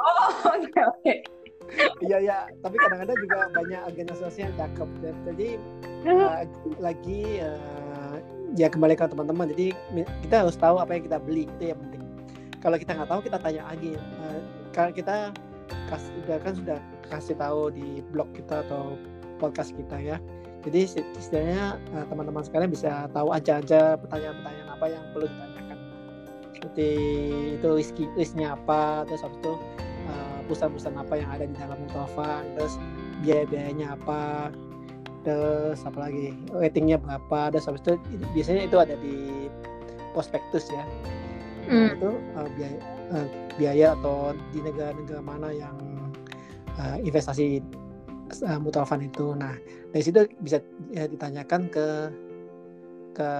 oh 0.00 0.30
oke 0.56 0.68
okay, 0.68 0.82
oke. 0.84 1.02
Okay. 1.04 1.18
Iya 2.00 2.18
ya, 2.24 2.38
tapi 2.64 2.80
kadang-kadang 2.80 3.18
juga 3.20 3.36
banyak 3.52 3.80
agen 3.92 4.08
asuransi 4.08 4.40
yang 4.48 4.54
cakep. 4.56 4.88
Jadi 5.28 5.48
uh, 6.08 6.48
lagi 6.80 7.44
uh, 7.44 8.16
ya 8.56 8.72
kembali 8.72 8.96
ke 8.96 9.04
teman-teman. 9.04 9.52
Jadi 9.52 9.76
kita 10.24 10.48
harus 10.48 10.56
tahu 10.56 10.80
apa 10.80 10.96
yang 10.96 11.04
kita 11.04 11.18
beli 11.20 11.44
itu 11.44 11.76
yang 11.76 11.78
penting. 11.84 12.02
Kalau 12.64 12.76
kita 12.80 12.96
nggak 12.96 13.10
tahu 13.12 13.20
kita 13.20 13.36
tanya 13.36 13.62
lagi. 13.68 13.92
Uh, 14.00 14.40
kalau 14.72 14.90
kita 14.96 15.36
kasih 15.92 16.40
kan 16.40 16.52
sudah 16.56 16.78
kasih 17.08 17.36
tahu 17.36 17.72
di 17.72 18.00
blog 18.12 18.28
kita 18.32 18.64
atau 18.64 18.96
podcast 19.36 19.72
kita 19.76 19.96
ya 20.00 20.16
jadi 20.66 20.80
istilahnya 21.14 21.78
uh, 21.94 22.04
teman-teman 22.10 22.42
sekalian 22.42 22.70
bisa 22.74 23.06
tahu 23.14 23.30
aja-aja 23.30 23.94
pertanyaan-pertanyaan 24.02 24.68
apa 24.74 24.86
yang 24.90 25.02
perlu 25.14 25.26
ditanyakan. 25.30 25.78
Seperti 26.58 26.88
itu 27.54 27.68
list 27.78 27.92
listnya 28.18 28.58
apa, 28.58 29.06
terus 29.06 29.22
habis 29.22 29.38
itu 29.38 29.52
uh, 30.10 30.38
perusahaan-perusahaan 30.50 30.98
apa 30.98 31.14
yang 31.14 31.30
ada 31.30 31.44
di 31.46 31.54
dalam 31.54 31.78
mutual 31.86 32.42
terus 32.58 32.74
biaya-biayanya 33.22 33.94
apa, 33.94 34.50
terus 35.22 35.78
apa 35.86 35.98
lagi 36.10 36.34
ratingnya 36.50 36.98
berapa, 36.98 37.54
terus 37.54 37.70
habis 37.70 37.82
itu 37.86 37.94
biasanya 38.34 38.62
itu 38.66 38.76
ada 38.82 38.94
di 38.98 39.46
prospektus 40.10 40.66
ya. 40.74 40.82
Nah, 41.68 41.92
itu 41.94 42.10
uh, 42.34 42.48
biaya, 42.56 42.78
uh, 43.12 43.26
biaya 43.60 43.86
atau 44.00 44.32
di 44.50 44.58
negara-negara 44.64 45.20
mana 45.20 45.52
yang 45.52 45.76
uh, 46.80 46.96
investasi 46.98 47.60
uh, 48.44 48.58
mutual 48.60 48.84
fund 48.84 49.04
itu. 49.04 49.34
Nah, 49.34 49.56
dari 49.92 50.02
situ 50.04 50.28
bisa 50.42 50.60
ya, 50.92 51.08
ditanyakan 51.08 51.68
ke 51.72 51.86
ke 53.16 53.30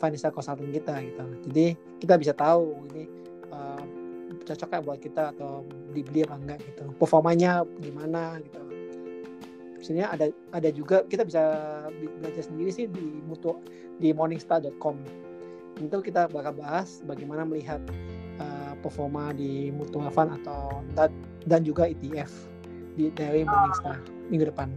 financial 0.00 0.32
consultant 0.32 0.72
kita 0.72 0.94
gitu. 1.04 1.24
Jadi 1.50 1.66
kita 2.00 2.14
bisa 2.16 2.32
tahu 2.32 2.88
ini 2.92 3.04
uh, 3.52 3.82
cocoknya 4.44 4.80
buat 4.80 4.98
kita 5.00 5.22
atau 5.36 5.64
beli-beli 5.92 6.24
apa 6.24 6.36
enggak 6.40 6.58
gitu. 6.64 6.84
Performanya 6.96 7.64
gimana 7.80 8.40
gitu. 8.40 8.60
Misalnya 9.78 10.16
ada 10.16 10.26
ada 10.56 10.68
juga 10.72 11.04
kita 11.04 11.28
bisa 11.28 11.42
belajar 11.92 12.42
sendiri 12.48 12.72
sih 12.72 12.86
di 12.88 13.20
mutu 13.28 13.60
di 14.00 14.16
morningstar.com. 14.16 14.96
Itu 15.76 16.00
kita 16.00 16.32
bakal 16.32 16.56
bahas 16.56 17.04
bagaimana 17.04 17.44
melihat 17.44 17.82
uh, 18.40 18.72
performa 18.80 19.36
di 19.36 19.68
mutual 19.68 20.08
fund 20.08 20.32
atau 20.40 20.80
dan 21.44 21.60
juga 21.60 21.84
ETF 21.84 22.53
di 22.94 23.10
dari 23.14 23.42
Morningstar 23.42 23.98
minggu 24.30 24.50
depan. 24.50 24.68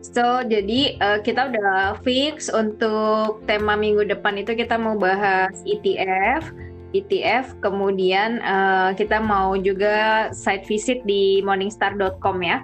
So, 0.00 0.40
jadi 0.46 0.96
uh, 1.02 1.18
kita 1.20 1.50
udah 1.50 1.98
fix 2.06 2.46
untuk 2.46 3.42
tema 3.50 3.74
minggu 3.74 4.06
depan 4.06 4.38
itu 4.38 4.54
kita 4.54 4.78
mau 4.78 4.94
bahas 4.94 5.50
ETF, 5.66 6.54
ETF, 6.94 7.58
kemudian 7.58 8.38
uh, 8.40 8.94
kita 8.94 9.18
mau 9.18 9.58
juga 9.58 10.30
site 10.30 10.64
visit 10.70 11.02
di 11.02 11.42
morningstar.com 11.42 12.38
ya. 12.40 12.62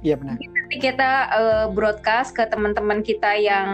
Iya 0.00 0.16
benar. 0.16 0.40
Nanti 0.40 0.76
kita 0.80 1.10
uh, 1.28 1.66
broadcast 1.68 2.32
ke 2.32 2.48
teman-teman 2.48 3.04
kita 3.04 3.36
yang 3.36 3.68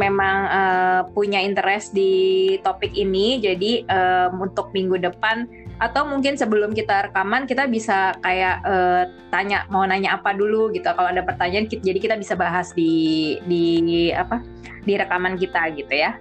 memang 0.00 0.36
uh, 0.48 1.00
punya 1.12 1.44
interest 1.44 1.92
di 1.92 2.56
topik 2.64 2.94
ini. 2.96 3.36
Jadi 3.36 3.84
uh, 3.84 4.32
untuk 4.32 4.72
minggu 4.72 4.96
depan 4.96 5.44
atau 5.78 6.02
mungkin 6.06 6.34
sebelum 6.34 6.74
kita 6.74 7.10
rekaman 7.10 7.46
kita 7.46 7.70
bisa 7.70 8.18
kayak 8.26 8.62
uh, 8.66 9.06
tanya 9.30 9.62
mau 9.70 9.86
nanya 9.86 10.18
apa 10.18 10.34
dulu 10.34 10.74
gitu. 10.74 10.86
Kalau 10.90 11.10
ada 11.10 11.22
pertanyaan 11.22 11.70
kita, 11.70 11.82
jadi 11.86 11.98
kita 12.02 12.14
bisa 12.18 12.34
bahas 12.34 12.74
di 12.74 13.38
di 13.46 14.10
apa 14.10 14.42
di 14.82 14.98
rekaman 14.98 15.38
kita 15.38 15.70
gitu 15.78 15.94
ya. 15.94 16.18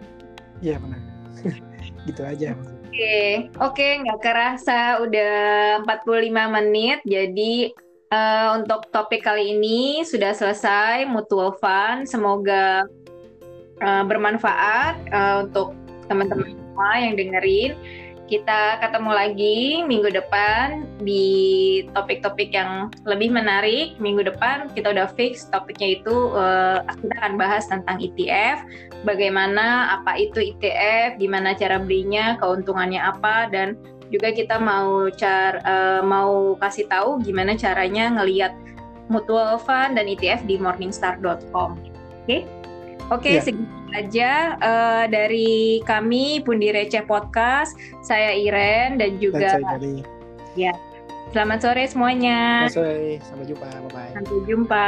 Iya 0.62 0.78
benar. 0.82 1.02
Gitu 2.08 2.24
aja 2.24 2.56
oke 2.56 2.88
okay. 2.88 3.52
oke 3.60 3.76
okay, 3.76 3.92
nggak 4.00 4.20
kerasa 4.24 5.04
udah 5.04 5.36
45 5.84 6.56
menit. 6.56 7.04
Jadi 7.04 7.76
uh, 8.16 8.56
untuk 8.56 8.88
topik 8.96 9.28
kali 9.28 9.52
ini 9.54 10.08
sudah 10.08 10.32
selesai 10.32 11.04
mutual 11.04 11.52
fund. 11.60 12.08
Semoga 12.08 12.88
uh, 13.84 14.04
bermanfaat 14.08 14.96
uh, 15.12 15.36
untuk 15.44 15.76
teman-teman 16.08 16.56
semua 16.56 16.90
yang 17.04 17.14
dengerin 17.20 17.76
kita 18.28 18.84
ketemu 18.84 19.12
lagi 19.16 19.60
minggu 19.88 20.12
depan 20.12 20.84
di 21.00 21.26
topik-topik 21.96 22.52
yang 22.52 22.92
lebih 23.08 23.32
menarik. 23.32 23.96
Minggu 24.04 24.28
depan 24.28 24.68
kita 24.76 24.92
udah 24.92 25.08
fix 25.16 25.48
topiknya 25.48 26.00
itu 26.04 26.36
uh, 26.36 26.84
kita 26.84 27.16
akan 27.24 27.34
bahas 27.40 27.66
tentang 27.72 28.04
ETF, 28.04 28.68
bagaimana 29.08 29.96
apa 30.00 30.20
itu 30.20 30.44
ETF, 30.44 31.16
gimana 31.18 31.56
cara 31.56 31.80
belinya, 31.80 32.36
keuntungannya 32.44 33.00
apa 33.00 33.48
dan 33.48 33.80
juga 34.12 34.36
kita 34.36 34.60
mau 34.60 35.08
car 35.16 35.64
uh, 35.64 36.04
mau 36.04 36.56
kasih 36.60 36.88
tahu 36.88 37.20
gimana 37.24 37.56
caranya 37.56 38.12
ngelihat 38.12 38.56
mutual 39.08 39.56
fund 39.56 39.96
dan 39.96 40.08
ETF 40.08 40.44
di 40.44 40.60
morningstar.com. 40.60 41.80
Oke. 42.28 42.28
Okay? 42.28 42.57
Oke, 43.08 43.24
okay, 43.24 43.34
yeah. 43.40 43.46
segitu 43.46 43.78
aja 43.96 44.32
uh, 44.60 45.06
dari 45.08 45.80
kami 45.88 46.44
Pundi 46.44 46.76
Receh 46.76 47.08
Podcast. 47.08 47.80
Saya 48.04 48.36
Iren 48.36 49.00
dan 49.00 49.16
juga 49.16 49.56
dan 49.58 49.64
saya 49.64 50.04
Ya. 50.60 50.74
Selamat 51.32 51.60
sore 51.64 51.84
semuanya. 51.88 52.68
Selamat 52.68 52.76
sore. 52.76 53.12
Sampai 53.24 53.46
jumpa. 53.48 53.68
Bye 53.68 53.92
bye. 53.96 54.12
Sampai 54.16 54.38
jumpa. 54.48 54.88